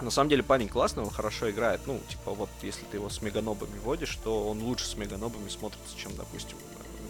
[0.00, 1.82] На самом деле парень классный, он хорошо играет.
[1.86, 5.94] Ну, типа, вот если ты его с меганобами водишь, то он лучше с меганобами смотрится,
[5.98, 6.56] чем, допустим,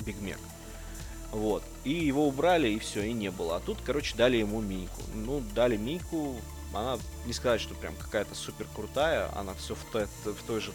[0.04, 0.38] Биг Мег.
[1.32, 1.62] Вот.
[1.84, 3.56] И его убрали, и все, и не было.
[3.56, 5.02] А тут, короче, дали ему Мийку.
[5.14, 6.36] Ну, дали Мийку.
[6.72, 9.30] Она, не сказать, что прям какая-то супер крутая.
[9.36, 10.72] Она все в, той, в той же,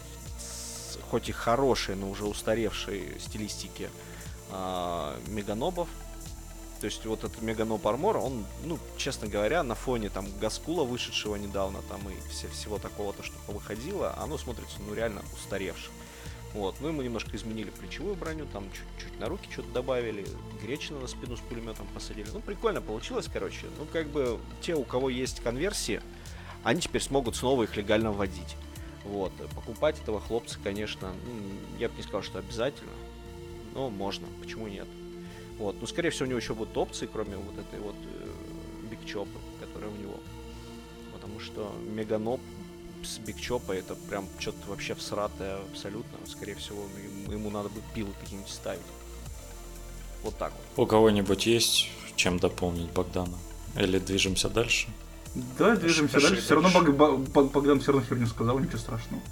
[1.10, 3.90] хоть и хорошей, но уже устаревшей стилистике
[4.50, 5.88] а, Меганобов.
[6.80, 11.36] То есть вот этот Меганоб Армор, он, ну, честно говоря, на фоне там Гаскула, вышедшего
[11.36, 15.92] недавно, там и все, всего такого, то, что повыходило, оно смотрится, ну, реально устаревшим.
[16.54, 16.74] Вот.
[16.80, 20.26] Ну мы немножко изменили плечевую броню, там чуть-чуть на руки что-то добавили,
[20.62, 22.26] Гречина на спину с пулеметом посадили.
[22.32, 23.66] Ну, прикольно получилось, короче.
[23.78, 26.02] Ну, как бы те, у кого есть конверсии,
[26.62, 28.56] они теперь смогут снова их легально вводить.
[29.04, 29.32] Вот.
[29.54, 32.92] Покупать этого хлопца, конечно, ну, я бы не сказал, что обязательно.
[33.74, 34.86] Но можно, почему нет.
[35.58, 35.76] Вот.
[35.80, 39.90] Ну, скорее всего, у него еще будут опции, кроме вот этой вот э, бигчопы, которая
[39.90, 40.20] у него.
[41.12, 42.40] Потому что Меганоп
[43.04, 46.18] с Бигчопа это прям что-то вообще всратое абсолютно.
[46.26, 46.84] Скорее всего,
[47.28, 48.80] ему надо будет пилы какие-нибудь ставить.
[50.22, 50.84] Вот так вот.
[50.84, 53.36] У кого-нибудь есть чем дополнить Богдана?
[53.76, 54.88] Или движемся дальше?
[55.58, 56.28] Да, движемся дальше.
[56.28, 56.44] дальше.
[56.44, 59.22] Все равно Богдан все равно херню сказал, ничего страшного.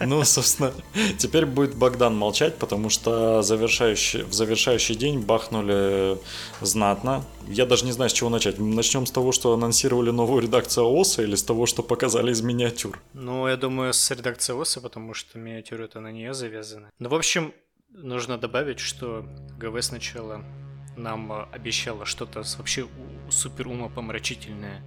[0.00, 0.72] Ну, собственно,
[1.18, 6.18] теперь будет Богдан молчать, потому что завершающий, в завершающий день бахнули
[6.60, 7.24] знатно.
[7.48, 8.58] Я даже не знаю, с чего начать.
[8.58, 13.00] Начнем с того, что анонсировали новую редакцию ОСа или с того, что показали из миниатюр?
[13.14, 16.88] Ну, я думаю, с редакции ОСа, потому что миниатюры это на нее завязаны.
[16.98, 17.52] Ну, в общем,
[17.90, 19.26] нужно добавить, что
[19.58, 20.44] ГВ сначала
[20.96, 22.86] нам обещала что-то вообще
[23.30, 24.82] супер умопомрачительное,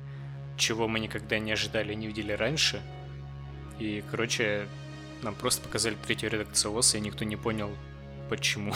[0.58, 2.82] чего мы никогда не ожидали, не видели раньше–
[3.80, 4.68] и, короче,
[5.22, 7.70] нам просто показали третью редакцию ОСа, и никто не понял,
[8.30, 8.74] почему.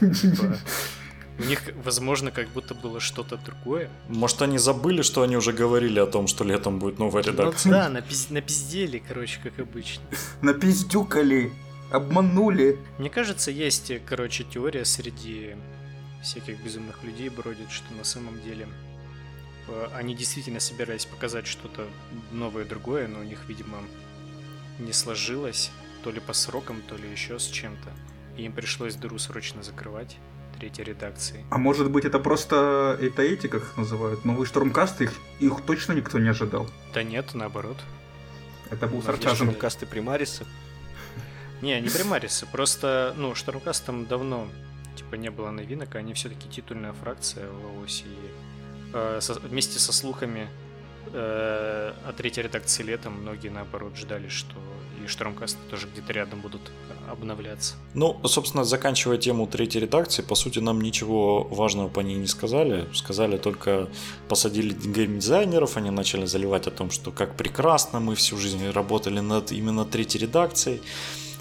[0.00, 0.56] Типа,
[1.38, 3.90] у них, возможно, как будто было что-то другое.
[4.08, 7.70] Может, они забыли, что они уже говорили о том, что летом будет новая ну редакция?
[7.70, 8.30] Ну, да, напиз...
[8.30, 10.02] напиздели, короче, как обычно.
[10.42, 11.52] Напиздюкали,
[11.90, 12.78] обманули.
[12.98, 15.56] Мне кажется, есть, короче, теория среди
[16.22, 18.68] всяких безумных людей бродит, что на самом деле
[19.94, 21.86] они действительно собирались показать что-то
[22.32, 23.78] новое, другое, но у них, видимо,
[24.78, 25.70] не сложилось,
[26.02, 27.90] то ли по срокам, то ли еще с чем-то.
[28.36, 30.16] И им пришлось дыру срочно закрывать
[30.58, 31.44] третьей редакции.
[31.50, 35.92] А может быть это просто это эти, как их называют, новые штурмкасты, их, их точно
[35.92, 36.68] никто не ожидал.
[36.92, 37.78] Да нет, наоборот.
[38.70, 39.22] Это был Сарказм.
[39.22, 39.44] сарказм.
[39.46, 40.44] Штурмкасты Примариса.
[41.62, 44.48] Не, не Примарисы, просто, ну, Штурмкастам давно,
[44.96, 48.49] типа, не было новинок, они все-таки титульная фракция в ООС, и
[48.92, 50.48] э, со- вместе со слухами
[51.12, 54.54] э, о третьей редакции летом многие, наоборот, ждали, что
[55.02, 56.60] и Штурмкасты тоже где-то рядом будут
[57.10, 57.74] обновляться.
[57.94, 62.86] Ну, собственно, заканчивая тему третьей редакции, по сути, нам ничего важного по ней не сказали.
[62.94, 63.88] Сказали только,
[64.28, 69.52] посадили геймдизайнеров, они начали заливать о том, что как прекрасно, мы всю жизнь работали над
[69.52, 70.82] именно третьей редакцией.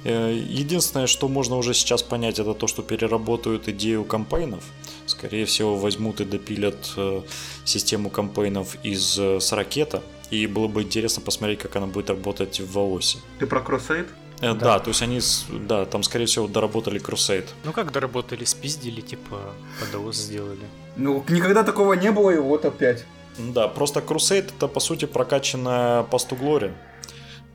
[0.06, 4.64] Э, Единственное, что можно уже сейчас понять, это то, что переработают идею кампейнов.
[5.10, 7.22] Скорее всего, возьмут и допилят э,
[7.66, 10.04] систему кампейнов из э, с ракета.
[10.30, 13.18] И было бы интересно посмотреть, как она будет работать в ВОСе.
[13.40, 14.08] Ты про Crusade?
[14.42, 14.54] Э, Да.
[14.54, 15.20] Да, то есть они,
[15.68, 17.48] да, там, скорее всего, доработали Crusade.
[17.64, 20.66] Ну как доработали, спиздили, типа, подос сделали.
[20.96, 23.04] Ну, никогда такого не было, и вот опять.
[23.40, 26.72] Да, просто Crusade это, по сути, прокачанная Пасту Глори.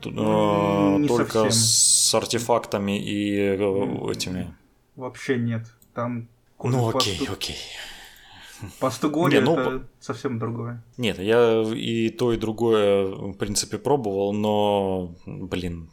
[0.03, 0.09] Э,
[0.99, 1.51] не Только совсем.
[1.51, 4.53] с артефактами и э, этими.
[4.97, 5.65] Вообще нет.
[5.93, 6.27] Там...
[6.63, 7.57] Ну по окей, сту- окей.
[8.79, 10.81] По Стугоре Не, ну, это совсем другое.
[10.97, 15.89] Нет, я и то, и другое, в принципе, пробовал, но, блин,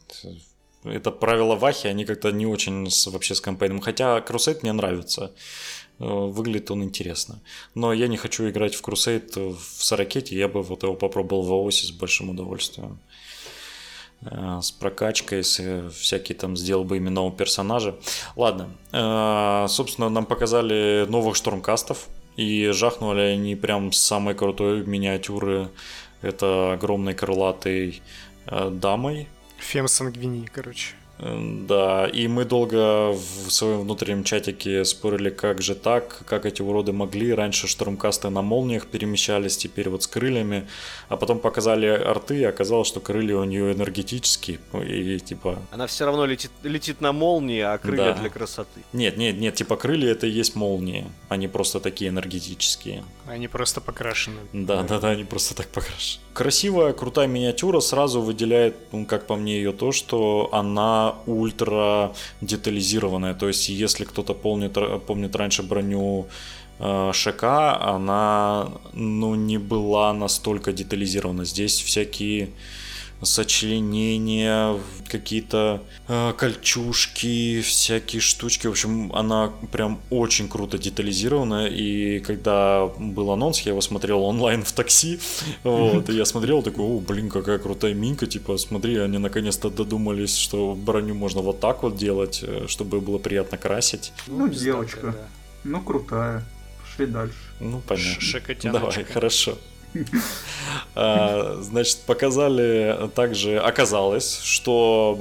[0.85, 3.81] это правила Вахи, они как-то не очень с- вообще с кампейном.
[3.81, 5.33] Хотя Crusade мне нравится.
[5.99, 7.41] Э, Выглядит он интересно.
[7.75, 11.53] Но я не хочу играть в Crusade в Сорокете, я бы вот его попробовал в
[11.53, 12.99] АОСе с большим удовольствием.
[14.25, 17.95] Э, С прокачкой, с э, всякие там сделал бы именного персонажа.
[18.37, 22.09] Ладно, Э, собственно, нам показали новых штурмкастов.
[22.37, 25.69] И жахнули они прям с самой крутой миниатюры.
[26.23, 28.01] Это огромной крылатой
[28.47, 29.29] дамой.
[29.59, 30.95] Фем Сангвини, короче.
[31.23, 36.63] Э, Да, и мы долго в своем внутреннем чатике спорили, как же так, как эти
[36.63, 37.33] уроды могли.
[37.33, 40.67] Раньше штурмкасты на молниях перемещались, теперь вот с крыльями.
[41.09, 44.59] А потом показали арты, и оказалось, что крылья у нее энергетические.
[44.87, 45.59] И типа...
[45.71, 48.21] Она все равно летит, летит на молнии, а крылья Да.
[48.21, 48.81] для красоты.
[48.93, 51.07] Нет, нет, нет, типа крылья это и есть молнии.
[51.29, 53.05] Они просто такие энергетические.
[53.27, 54.41] Они просто покрашены.
[54.53, 56.23] Да, да, да, они просто так покрашены.
[56.35, 63.35] Красивая, крутая миниатюра сразу выделяет, ну, как по мне, ее то, что она ультра детализированная.
[63.35, 66.27] То есть, если кто-то помнит, помнит раньше броню
[66.79, 71.45] э, ШК, она, ну, не была настолько детализирована.
[71.45, 72.49] Здесь всякие
[73.23, 78.67] сочленения, какие-то э, кольчужки, всякие штучки.
[78.67, 81.67] В общем, она прям очень круто детализирована.
[81.67, 85.21] И когда был анонс, я его смотрел онлайн в такси.
[85.63, 88.27] Вот, и я смотрел такой, о, блин, какая крутая минка.
[88.27, 93.19] Типа, смотри, они наконец-то додумались, что броню можно вот так вот делать, э, чтобы было
[93.19, 94.13] приятно красить.
[94.27, 95.07] Ну, пиздато, девочка.
[95.13, 95.29] да.
[95.65, 96.45] Ну, крутая.
[96.81, 97.37] Пошли дальше.
[97.61, 98.73] Ну, понятно.
[98.73, 99.59] Давай, хорошо.
[100.95, 105.19] А, Значит, показали также, оказалось, что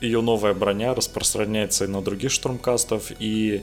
[0.00, 3.62] ее новая броня распространяется и на других штурмкастов, и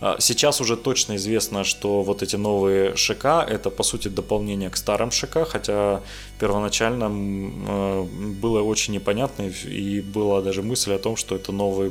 [0.00, 4.76] а, сейчас уже точно известно, что вот эти новые ШК это по сути дополнение к
[4.76, 6.02] старым ШК, хотя
[6.38, 8.02] первоначально э,
[8.40, 11.90] было очень непонятно и- была даже мысль о том, что это новый,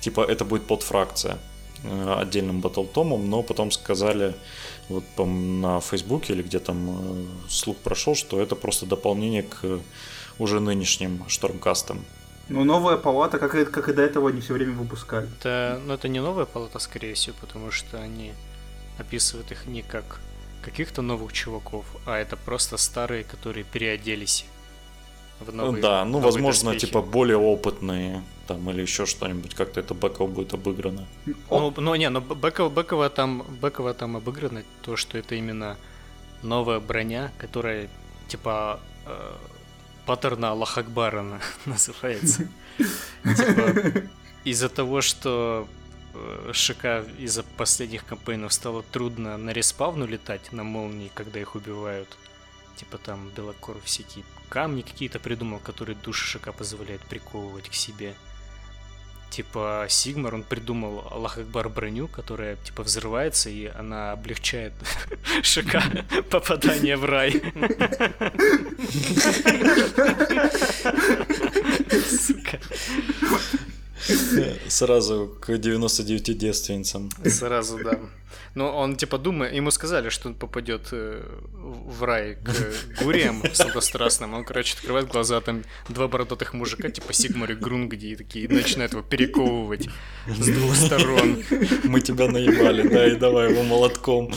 [0.00, 1.38] типа это будет подфракция
[1.82, 4.34] э, отдельным батлтомом, но потом сказали
[4.88, 9.80] вот по на Фейсбуке или где там э, слух прошел, что это просто дополнение к
[10.38, 12.04] уже нынешним штурмкастам.
[12.48, 15.28] Ну, новая палата, как и, как и до этого, они все время выпускали.
[15.40, 18.32] Это, ну, это не новая палата, скорее всего, потому что они
[18.98, 20.20] описывают их не как
[20.62, 24.46] каких-то новых чуваков, а это просто старые, которые переоделись
[25.40, 26.86] в новые да, ну новые возможно, доспехи.
[26.86, 31.06] типа более опытные там или еще что-нибудь, как-то это бэкоп будет обыграно.
[31.50, 35.76] Ну, ну не, ну Бекова, Бекова там, Бекова там обыграно то, что это именно
[36.42, 37.88] новая броня, которая
[38.28, 39.32] типа э,
[40.06, 42.48] паттерна Аллах Акбара на- называется.
[43.24, 44.02] Типа,
[44.44, 45.66] из-за того, что
[46.14, 52.16] э, ШК из-за последних кампейнов стало трудно на респавну летать на молнии, когда их убивают.
[52.76, 58.14] Типа там Белокор всякие камни какие-то придумал, которые души ШК позволяют приковывать к себе.
[59.30, 64.72] Типа Сигмар, он придумал Аллах Акбар броню, которая типа взрывается, и она облегчает
[65.42, 65.76] ШК
[66.30, 67.32] попадание в рай.
[72.08, 72.58] Сука.
[74.68, 77.10] Сразу к 99 девственницам.
[77.24, 77.98] Сразу, да.
[78.54, 81.22] Но он типа думает, ему сказали, что он попадет э,
[81.52, 84.34] в рай к гуриям сладострастным.
[84.34, 88.92] Он, короче, открывает глаза, там два бородатых мужика, типа Сигмар и Грунгди, и такие начинают
[88.92, 89.88] его перековывать
[90.26, 91.42] с двух сторон.
[91.84, 94.32] Мы тебя наебали, да, и давай его молотком.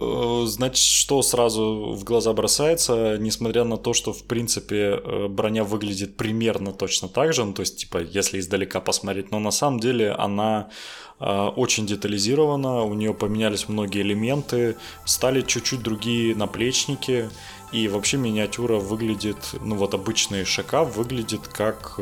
[0.00, 5.64] Э, значит, что сразу в глаза бросается, несмотря на то, что, в принципе, э, броня
[5.64, 9.80] выглядит примерно точно так же, ну, то есть, типа, если издалека посмотреть, но на самом
[9.80, 11.11] деле она э,
[11.56, 17.30] очень детализирована, у нее поменялись многие элементы, стали чуть-чуть другие наплечники,
[17.70, 21.98] и вообще миниатюра выглядит, ну вот обычный ШК выглядит как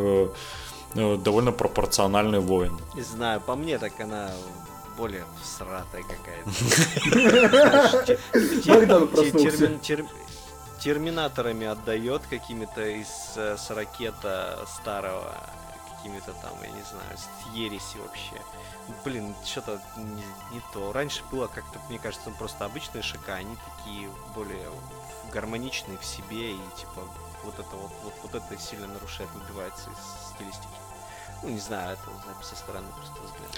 [0.95, 2.79] довольно пропорциональный воин.
[2.95, 4.31] Не знаю, по мне так она
[4.97, 6.51] более всратая какая-то.
[8.66, 9.79] Богдан проснулся.
[10.81, 15.35] Терминаторами отдает какими-то из с ракета старого,
[16.01, 18.41] какими-то там, я не знаю, с ереси вообще.
[19.05, 20.93] Блин, что-то не, не то.
[20.93, 24.71] Раньше было как-то, мне кажется, просто обычные ШК, они такие более
[25.33, 27.03] гармоничные в себе и типа
[27.45, 30.69] вот это вот, вот, вот это сильно нарушает, выбивается из стилистики.
[31.43, 33.51] Ну, не знаю, это со стороны просто взгляд.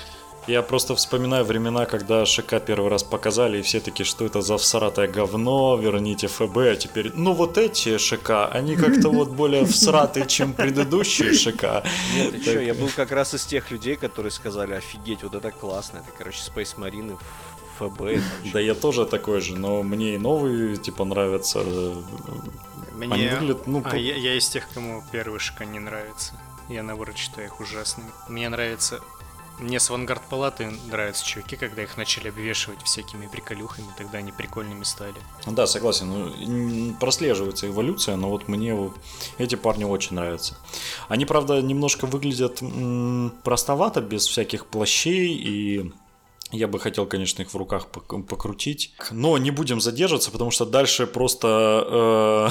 [0.48, 4.58] Я просто вспоминаю времена, когда ШК первый раз показали, и все таки что это за
[4.58, 10.26] всратое говно, верните ФБ, а теперь, ну вот эти ШК, они как-то вот более всратые,
[10.26, 11.84] чем предыдущие ШК.
[12.14, 15.52] Нет, ты что, я был как раз из тех людей, которые сказали, офигеть, вот это
[15.52, 17.16] классно, это, короче, Space Marine
[17.78, 18.20] ФБ.
[18.52, 21.60] Да я тоже такой же, но мне и новые, типа, нравятся.
[22.94, 23.14] Мне...
[23.14, 23.82] Они выглядят, ну...
[23.84, 26.34] А я, я из тех, кому первый ШК не нравится.
[26.68, 28.10] Я, наоборот, считаю их ужасными.
[28.28, 29.00] Мне нравится
[29.58, 34.82] мне с Вангард Палаты нравятся чуваки, когда их начали обвешивать всякими приколюхами, тогда они прикольными
[34.84, 35.14] стали.
[35.46, 36.08] Да, согласен.
[36.08, 38.76] Ну, прослеживается эволюция, но вот мне
[39.38, 40.56] эти парни очень нравятся.
[41.08, 45.92] Они, правда, немножко выглядят м- простовато, без всяких плащей и
[46.52, 48.92] я бы хотел, конечно, их в руках покрутить.
[49.10, 52.50] Но не будем задерживаться, потому что дальше просто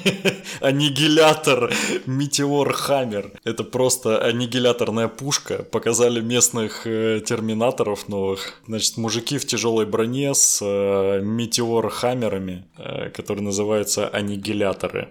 [0.00, 0.30] э,
[0.60, 1.72] аннигилятор
[2.06, 3.32] Метеор Хаммер.
[3.44, 5.64] Это просто аннигиляторная пушка.
[5.64, 8.62] Показали местных э, терминаторов новых.
[8.66, 12.64] Значит, мужики в тяжелой броне с э, Метеор Хаммерами,
[13.12, 15.08] которые называются аннигиляторы.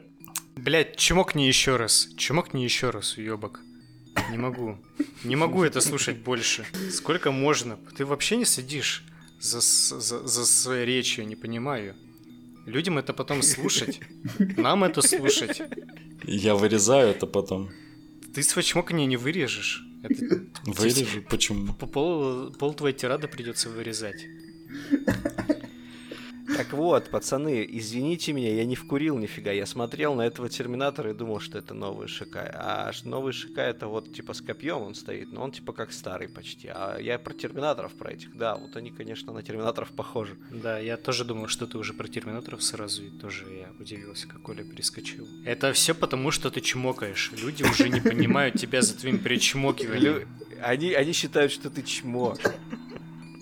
[0.56, 2.08] Блять, чмокни еще раз.
[2.18, 3.62] Чмокни еще раз, уебок.
[4.32, 4.78] Не могу.
[5.24, 6.66] Не могу это слушать больше.
[6.92, 7.78] Сколько можно?
[7.98, 9.04] Ты вообще не следишь
[9.40, 11.96] за, за, за своей речью, не понимаю.
[12.66, 14.00] Людям это потом слушать.
[14.58, 15.62] Нам это слушать.
[16.24, 17.70] Я вырезаю это потом.
[18.34, 19.84] Ты свой чмоканье не вырежешь.
[20.04, 20.46] Это...
[20.66, 21.22] Вырежу?
[21.30, 21.74] Почему?
[21.74, 24.26] Пол, пол твоей тирады придется вырезать.
[26.58, 29.52] Так вот, пацаны, извините меня, я не вкурил нифига.
[29.52, 32.38] Я смотрел на этого Терминатора и думал, что это новый ШК.
[32.38, 36.28] А новый ШК это вот типа с копьем он стоит, но он типа как старый
[36.28, 36.68] почти.
[36.68, 40.38] А я про Терминаторов, про этих, да, вот они, конечно, на Терминаторов похожи.
[40.52, 44.48] Да, я тоже думал, что ты уже про Терминаторов сразу, и тоже я удивился, как
[44.50, 45.28] Оля перескочил.
[45.46, 47.32] Это все потому, что ты чмокаешь.
[47.42, 50.28] Люди уже не понимают тебя за твоим причмокиванием.
[50.62, 52.36] Они, они считают, что ты чмо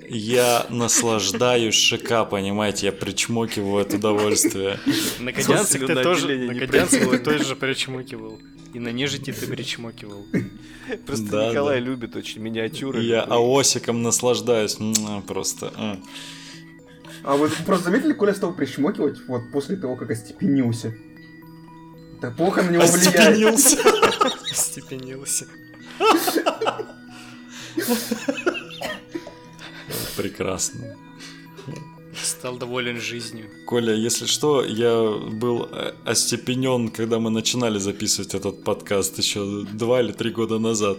[0.10, 4.80] я наслаждаюсь ШК, понимаете, я причмокиваю от удовольствия.
[5.20, 8.40] На Кодянцах ты тоже, на ты тоже причмокивал.
[8.74, 10.26] И на нежити ты причмокивал.
[11.06, 11.86] Просто да, Николай да.
[11.86, 13.02] любит очень миниатюры.
[13.02, 14.78] Я аосиком наслаждаюсь.
[15.28, 15.72] Просто.
[15.76, 16.00] А.
[17.24, 20.96] а вы просто заметили, Коля стал причмокивать вот после того, как остепенился?
[22.22, 23.16] Так плохо на него влияет.
[23.16, 23.78] Остепенился.
[24.52, 25.48] Остепенился.
[30.20, 30.98] Прекрасно.
[32.22, 33.46] Стал доволен жизнью.
[33.66, 40.02] Коля, если что, я был э, остепенен, когда мы начинали записывать этот подкаст еще два
[40.02, 40.98] или три года назад.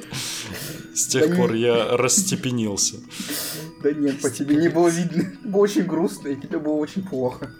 [0.94, 1.60] С тех да пор не...
[1.60, 2.96] я расстепенился.
[3.82, 5.30] Да нет, по тебе не было видно.
[5.44, 7.52] Было очень грустно, и тебе было очень плохо.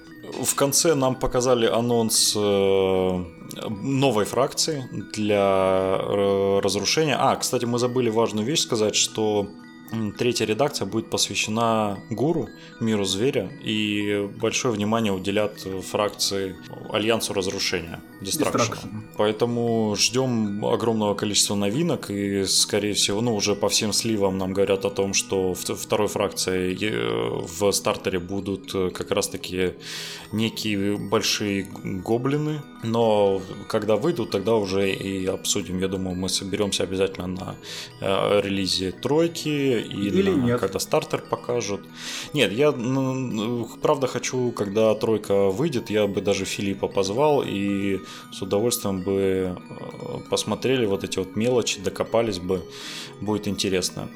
[0.42, 3.24] В конце нам показали анонс э,
[3.68, 7.16] новой фракции для э, разрушения.
[7.18, 9.50] А, кстати, мы забыли важную вещь сказать, что
[10.18, 16.57] Третья редакция будет посвящена гуру, миру зверя, и большое внимание уделят фракции
[16.93, 18.01] Альянсу разрушения.
[18.20, 19.03] Destruction.
[19.16, 24.84] Поэтому ждем огромного количества новинок, и, скорее всего, ну, уже по всем сливам нам говорят
[24.84, 29.74] о том, что второй фракцией э, в стартере будут э, как раз-таки
[30.32, 35.78] некие большие гоблины, но когда выйдут, тогда уже и обсудим.
[35.78, 37.57] Я думаю, мы соберемся обязательно на
[38.01, 40.61] э, релизе тройки, или, или нет.
[40.61, 41.81] когда стартер покажут.
[42.33, 48.01] Нет, я ну, правда хочу, когда тройка выйдет, я бы даже Филиппа позвал и
[48.33, 52.62] с удовольствием бы э, посмотрели вот эти вот мелочи, докопались бы,
[53.20, 54.09] будет интересно.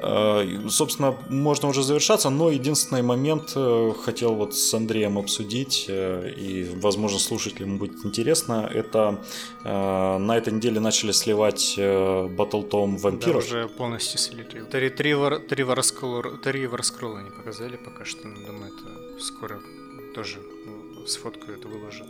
[0.00, 6.30] Э, собственно, можно уже завершаться, но единственный момент э, хотел вот с Андреем обсудить, э,
[6.36, 9.18] и, возможно, слушателям будет интересно, это
[9.64, 13.48] на этой неделе начали сливать Battle Tom вампиров.
[13.50, 14.64] Да, уже полностью слили.
[14.70, 19.60] Три, три, вар, три, варскролла, три варскролла не показали пока что, но думаю, это скоро
[20.14, 20.38] тоже
[21.06, 22.06] сфоткают и выложат.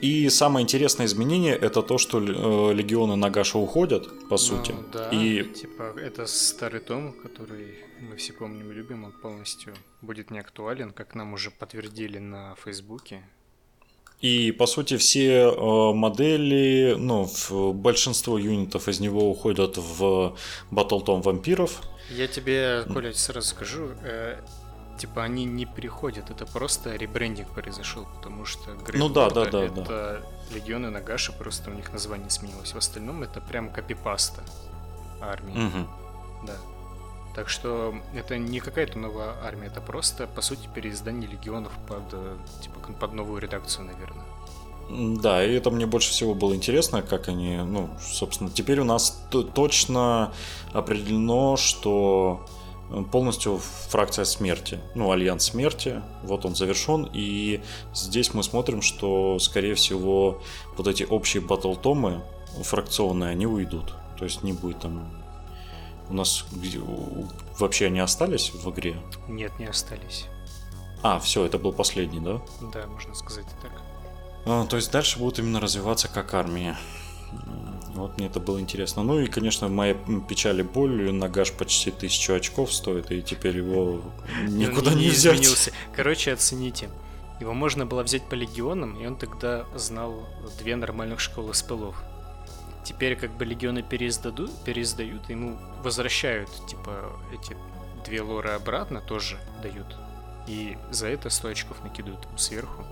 [0.00, 4.74] И самое интересное изменение это то, что э, легионы Нагаша уходят, по ну, сути.
[4.92, 10.30] Да, и типа это старый том, который мы все помним и любим, он полностью будет
[10.30, 13.22] не актуален, как нам уже подтвердили на Фейсбуке.
[14.20, 17.28] И по сути все э, модели, ну,
[17.72, 20.36] большинство юнитов из него уходят в
[20.70, 21.80] Battle Tom вампиров.
[22.10, 24.36] Я тебе, Коля, сразу скажу, э,
[25.00, 29.64] типа они не переходят, это просто ребрендинг произошел, потому что Great ну да, да, да,
[29.64, 30.54] это да.
[30.54, 32.74] легионы Нагаши, просто у них название сменилось.
[32.74, 34.42] В остальном это прям копипаста
[35.20, 35.52] армии.
[35.52, 36.46] Угу.
[36.46, 36.56] Да.
[37.34, 42.04] Так что это не какая-то новая армия, это просто, по сути, переиздание легионов под,
[42.60, 44.26] типа, под новую редакцию, наверное.
[45.22, 49.22] Да, и это мне больше всего было интересно, как они, ну, собственно, теперь у нас
[49.54, 50.32] точно
[50.72, 52.44] определено, что
[53.12, 57.62] полностью фракция смерти, ну, альянс смерти, вот он завершен, и
[57.94, 60.42] здесь мы смотрим, что, скорее всего,
[60.76, 62.22] вот эти общие батл-томы
[62.62, 65.08] фракционные, они уйдут, то есть не будет там...
[66.08, 66.44] У нас
[67.60, 68.96] вообще они остались в игре?
[69.28, 70.26] Нет, не остались.
[71.02, 72.42] А, все, это был последний, да?
[72.72, 73.70] Да, можно сказать так.
[74.44, 76.76] А, то есть дальше будут именно развиваться как армия.
[77.94, 79.02] Вот мне это было интересно.
[79.02, 79.94] Ну и, конечно, моя
[80.28, 81.12] печаль и боль.
[81.12, 84.02] Нагаш почти тысячу очков стоит, и теперь его
[84.48, 85.36] никуда не, не взять.
[85.40, 85.72] Изменился.
[85.94, 86.88] Короче, оцените.
[87.40, 90.28] Его можно было взять по легионам, и он тогда знал
[90.58, 91.96] две нормальных школы спелов.
[92.84, 97.56] Теперь как бы легионы переиздадут, переиздают, ему возвращают, типа, эти
[98.04, 99.96] две лоры обратно тоже дают.
[100.46, 102.84] И за это 100 очков накидывают ему сверху.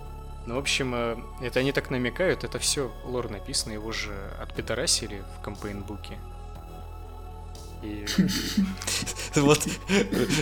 [0.49, 5.23] Ну, в общем, э, это они так намекают, это все лор написано, его же отпидорасили
[5.37, 6.17] в кампейнбуке.
[7.83, 8.07] И...
[9.35, 9.61] Вот,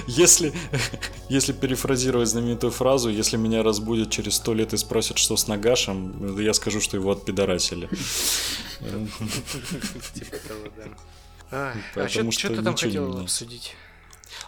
[0.07, 0.55] если,
[1.29, 6.39] если перефразировать знаменитую фразу, если меня разбудят через сто лет и спросят, что с Нагашем,
[6.39, 7.89] я скажу, что его отпидорасили.
[10.15, 10.95] Типа того,
[11.51, 11.75] да.
[11.97, 13.75] А что ты там хотел обсудить?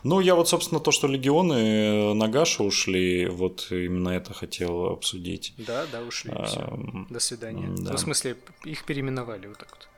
[0.03, 5.55] Ну, я вот, собственно, то, что легионы э, Нагаша ушли, вот именно это хотел обсудить.
[5.59, 6.33] Да, да, ушли.
[6.35, 6.79] А,
[7.11, 7.69] До свидания.
[7.79, 7.91] Да.
[7.91, 9.89] Ну, в смысле, их переименовали вот так вот.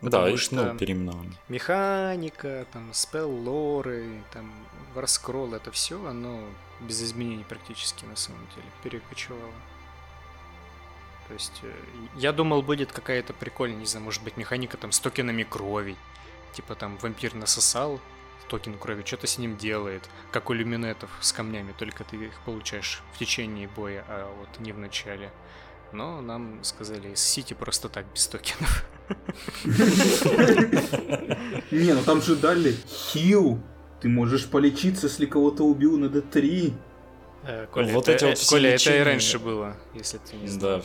[0.00, 1.30] Потому да, их ну, переименовали.
[1.48, 4.52] Механика, там, спел лоры, там,
[4.94, 6.40] варскролл, это все, оно
[6.80, 9.52] без изменений практически на самом деле перекочевало.
[11.28, 11.72] То есть, э,
[12.16, 15.96] я думал, будет какая-то прикольная, не знаю, может быть, механика там с токенами крови.
[16.52, 17.98] Типа там вампир насосал,
[18.48, 23.02] токен крови, что-то с ним делает, как у люминетов с камнями, только ты их получаешь
[23.12, 25.30] в течение боя, а вот не в начале.
[25.92, 28.84] Но нам сказали, сосите просто так, без токенов.
[31.70, 33.60] Не, ну там же дали heal.
[34.00, 36.72] Ты можешь полечиться, если кого-то убил на D3.
[37.46, 40.78] Э, Коля, вот это, эти вот Коля, это и раньше было, если ты не знал.
[40.78, 40.84] Да.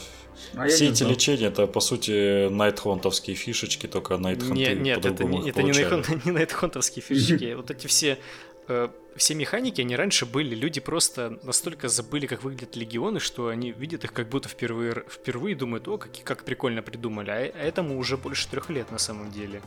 [0.55, 1.11] А Все эти знал.
[1.11, 6.03] лечения это по сути найтхонтовские фишечки, только найтхонты Нет, нет, это, не, это не, найхон,
[6.25, 7.53] не найтхонтовские фишечки.
[7.59, 8.19] Вот эти все
[8.67, 13.71] э, все механики, они раньше были, люди просто настолько забыли, как выглядят легионы, что они
[13.71, 17.97] видят их как будто впервые, впервые думают, о, как, как прикольно придумали, а, а этому
[17.97, 19.61] уже больше трех лет на самом деле.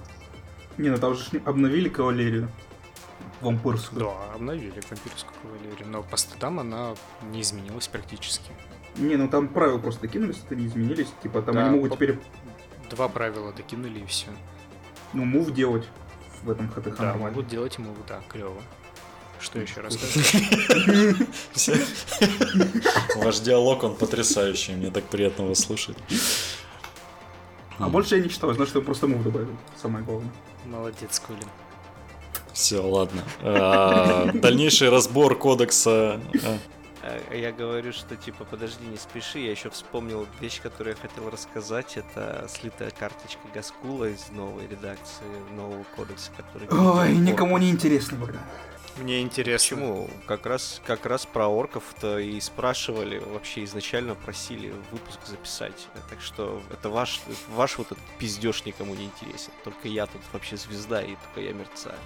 [0.79, 2.51] Не, ну там же обновили кавалерию
[3.43, 4.01] вампирскую.
[4.01, 6.95] Да, обновили вампирскую кавалерию, но по статам она
[7.31, 8.51] не изменилась практически.
[8.97, 11.09] Не, ну там правила просто докинулись, статы не изменились.
[11.23, 12.19] Типа там да, они могут теперь...
[12.91, 14.29] Два правила докинули и все.
[15.15, 15.87] Ну, мув делать
[16.43, 17.31] в этом ХТХ да, нормально.
[17.31, 18.61] могут делать мув, да, клево.
[19.41, 20.35] Что еще рассказать?
[23.17, 25.97] Ваш диалог, он потрясающий, мне так приятно его слушать.
[27.79, 30.33] А больше я не читал, значит, я просто мув добавил, самое главное.
[30.67, 31.49] Молодец, Колин.
[32.53, 33.23] Все, ладно.
[33.43, 36.21] А, дальнейший разбор кодекса.
[36.45, 36.59] А.
[37.03, 39.41] А, я говорю, что типа подожди, не спеши.
[39.41, 41.97] Я еще вспомнил вещь, которую я хотел рассказать.
[41.97, 45.25] Это слитая карточка Гаскула из новой редакции,
[45.57, 46.69] нового кодекса, который...
[46.71, 48.43] Ой, никому не интересно, Богдан.
[48.99, 49.77] Мне интересно.
[49.77, 50.11] Почему?
[50.27, 55.89] Как раз, как раз про орков-то и спрашивали, вообще изначально просили выпуск записать.
[56.11, 59.51] Так что это ваш, ваш вот этот пиздеж никому не интересен.
[59.65, 61.97] Только я тут вообще звезда, и только я мерцаю.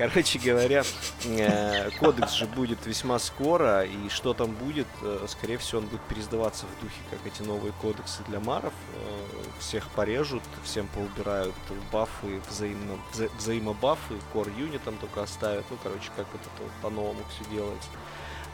[0.00, 0.82] Короче говоря,
[1.26, 6.00] э, кодекс же будет весьма скоро, и что там будет, э, скорее всего, он будет
[6.04, 8.72] переиздаваться в духе, как эти новые кодексы для маров.
[8.94, 11.54] Э, всех порежут, всем поубирают
[11.92, 15.66] бафы, взаимно, вза взаимобафы, core юнитом только оставят.
[15.68, 17.90] Ну, короче, как вот это вот по-новому все делается.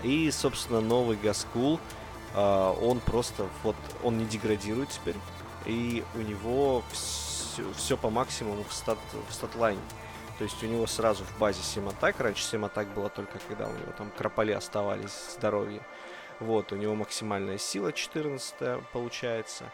[0.02, 1.78] И, собственно, новый Гаскул,
[2.34, 5.14] он просто, вот, он не деградирует теперь,
[5.64, 8.98] и у него все, все по максимуму в, стат,
[9.30, 9.80] в статлайне.
[10.38, 12.20] То есть у него сразу в базе 7 атак.
[12.20, 15.80] Раньше 7 атак было только когда у него там крополи оставались здоровье.
[16.40, 19.72] Вот, у него максимальная сила 14 получается.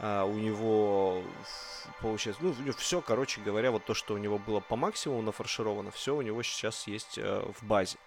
[0.00, 1.22] А, у него
[2.00, 6.14] получается, ну, все, короче говоря, вот то, что у него было по максимуму нафаршировано, все
[6.14, 7.98] у него сейчас есть э, в базе.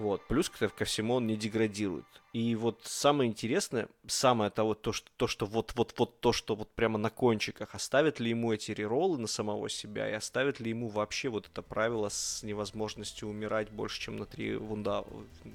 [0.00, 0.26] Вот.
[0.28, 2.06] Плюс ко, всему он не деградирует.
[2.32, 6.56] И вот самое интересное, самое того, то, что, то, что вот, вот, вот то, что
[6.56, 10.70] вот прямо на кончиках, оставят ли ему эти реролы на самого себя, и оставят ли
[10.70, 15.04] ему вообще вот это правило с невозможностью умирать больше, чем на три вунда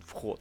[0.06, 0.40] вход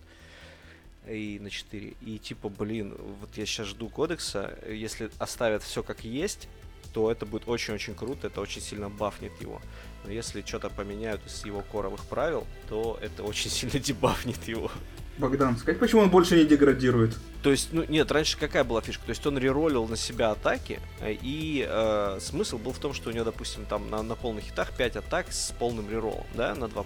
[1.09, 1.95] и на 4.
[2.03, 6.47] И типа, блин, вот я сейчас жду кодекса, если оставят все как есть,
[6.93, 9.63] то это будет очень-очень круто, это очень сильно бафнет его.
[10.05, 14.71] Но если что-то поменяют из его коровых правил, то это очень сильно дебафнет его.
[15.17, 17.17] Богдан, сказать, почему он больше не деградирует?
[17.43, 19.05] То есть, ну нет, раньше какая была фишка?
[19.05, 23.11] То есть он реролил на себя атаки, э, и э, смысл был в том, что
[23.11, 26.65] у него, допустим, там на, на полных хитах 5 атак с полным реролом, да, на
[26.65, 26.85] 2+.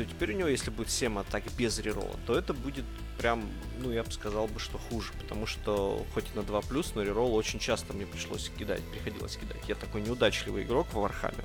[0.00, 2.86] То теперь у него, если будет 7 атак без рерола, то это будет
[3.18, 3.46] прям,
[3.82, 7.34] ну, я бы сказал бы, что хуже, потому что хоть и на 2+, но рерол
[7.34, 9.60] очень часто мне пришлось кидать, приходилось кидать.
[9.68, 11.44] Я такой неудачливый игрок в Warhammer,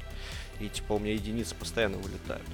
[0.62, 2.45] и типа у меня единицы постоянно вылетают.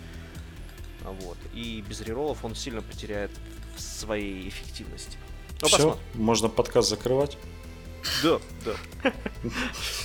[1.03, 1.37] Вот.
[1.53, 3.29] И без реролов он сильно потеряет
[3.77, 5.19] в своей эффективности.
[5.61, 6.03] Ну, Все, посмотрим.
[6.15, 7.37] можно подкаст закрывать.
[8.23, 9.13] Да, да.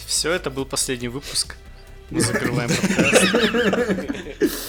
[0.07, 1.57] Все, это был последний выпуск.
[2.11, 4.53] Мы закрываем подкаст.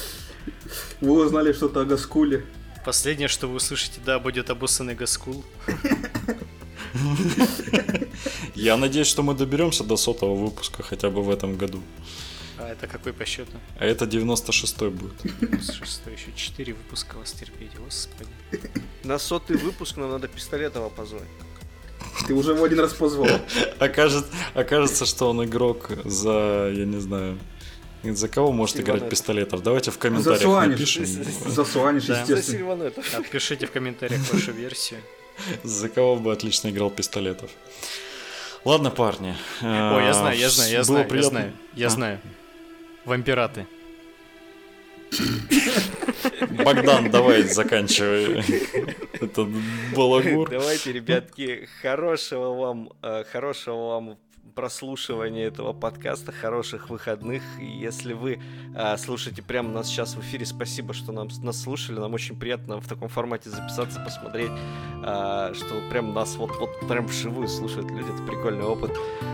[1.02, 2.46] Вы узнали что-то о Гаскуле.
[2.86, 5.44] Последнее, что вы услышите, да, будет обоссанный Гаскул.
[8.56, 11.82] Я надеюсь, что мы доберемся до сотого выпуска хотя бы в этом году.
[12.58, 13.52] А это какой по счету?
[13.78, 15.14] А это 96-й будет.
[15.42, 18.30] 96-й, еще 4 выпуска вас терпеть, господи.
[19.04, 21.28] На сотый выпуск нам надо Пистолетова позвать.
[22.26, 23.28] Ты уже его один раз позвал.
[23.80, 27.38] Окажется, окажется, что он игрок за, я не знаю,
[28.04, 29.64] за кого может играть Пистолетов?
[29.64, 31.06] Давайте в комментариях за напишем.
[31.46, 32.22] За Суаниш, да.
[32.22, 32.92] естественно.
[33.18, 35.02] Отпишите в комментариях вашу версию.
[35.64, 37.52] За кого бы отлично играл Пистолетов.
[38.66, 39.36] Ладно, парни.
[39.62, 42.20] Ой, я знаю, я знаю, я знаю, я знаю, я знаю.
[43.06, 43.66] Вампираты.
[46.50, 48.44] Богдан, давай заканчивай
[49.14, 49.48] этот
[49.96, 50.50] балагур.
[50.50, 54.18] Давайте, ребятки, хорошего вам, э, хорошего вам
[54.58, 57.44] прослушивания этого подкаста, хороших выходных.
[57.60, 58.40] И если вы
[58.76, 62.00] а, слушаете прямо нас сейчас в эфире, спасибо, что нам, нас слушали.
[62.00, 64.50] Нам очень приятно в таком формате записаться, посмотреть,
[65.06, 68.12] а, что прям нас вот, вот прям вживую слушают люди.
[68.12, 68.92] Это прикольный опыт.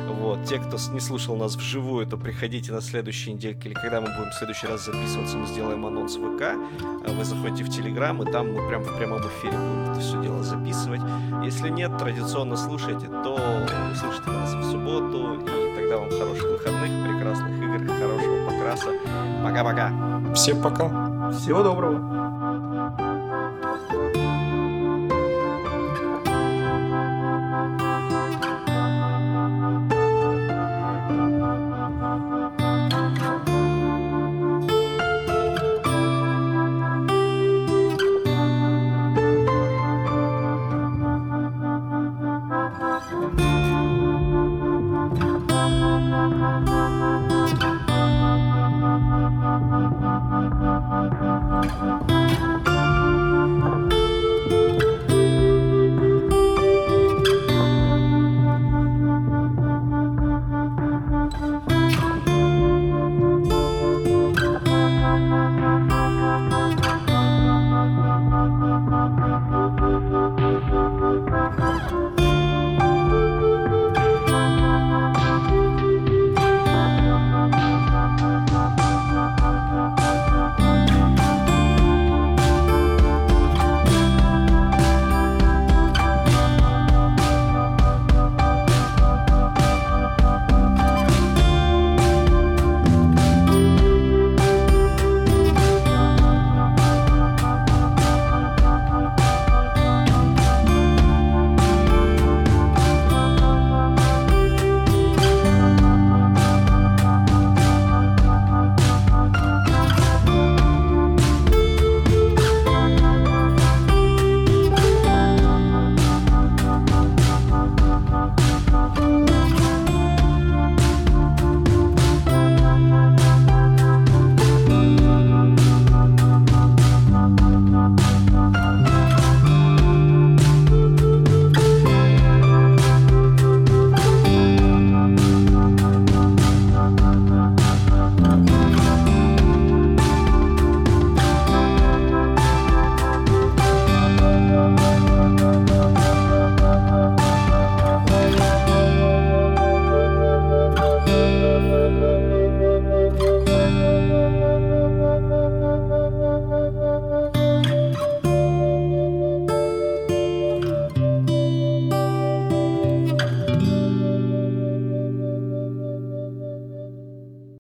[0.10, 0.44] Вот.
[0.46, 4.30] Те, кто не слушал нас вживую, то приходите на следующей недельке или когда мы будем
[4.30, 6.42] в следующий раз записываться, мы сделаем анонс ВК.
[6.42, 10.22] А, вы заходите в Телеграм, и там мы прям в прямом эфире будем это все
[10.22, 11.02] дело записывать.
[11.44, 13.40] Если нет, традиционно слушайте, то
[13.94, 15.46] услышите нас в субботу, субботу.
[15.46, 18.90] И тогда вам хороших выходных, прекрасных игр, хорошего покраса.
[19.44, 20.34] Пока-пока.
[20.34, 21.32] Всем пока.
[21.32, 22.33] Всего доброго.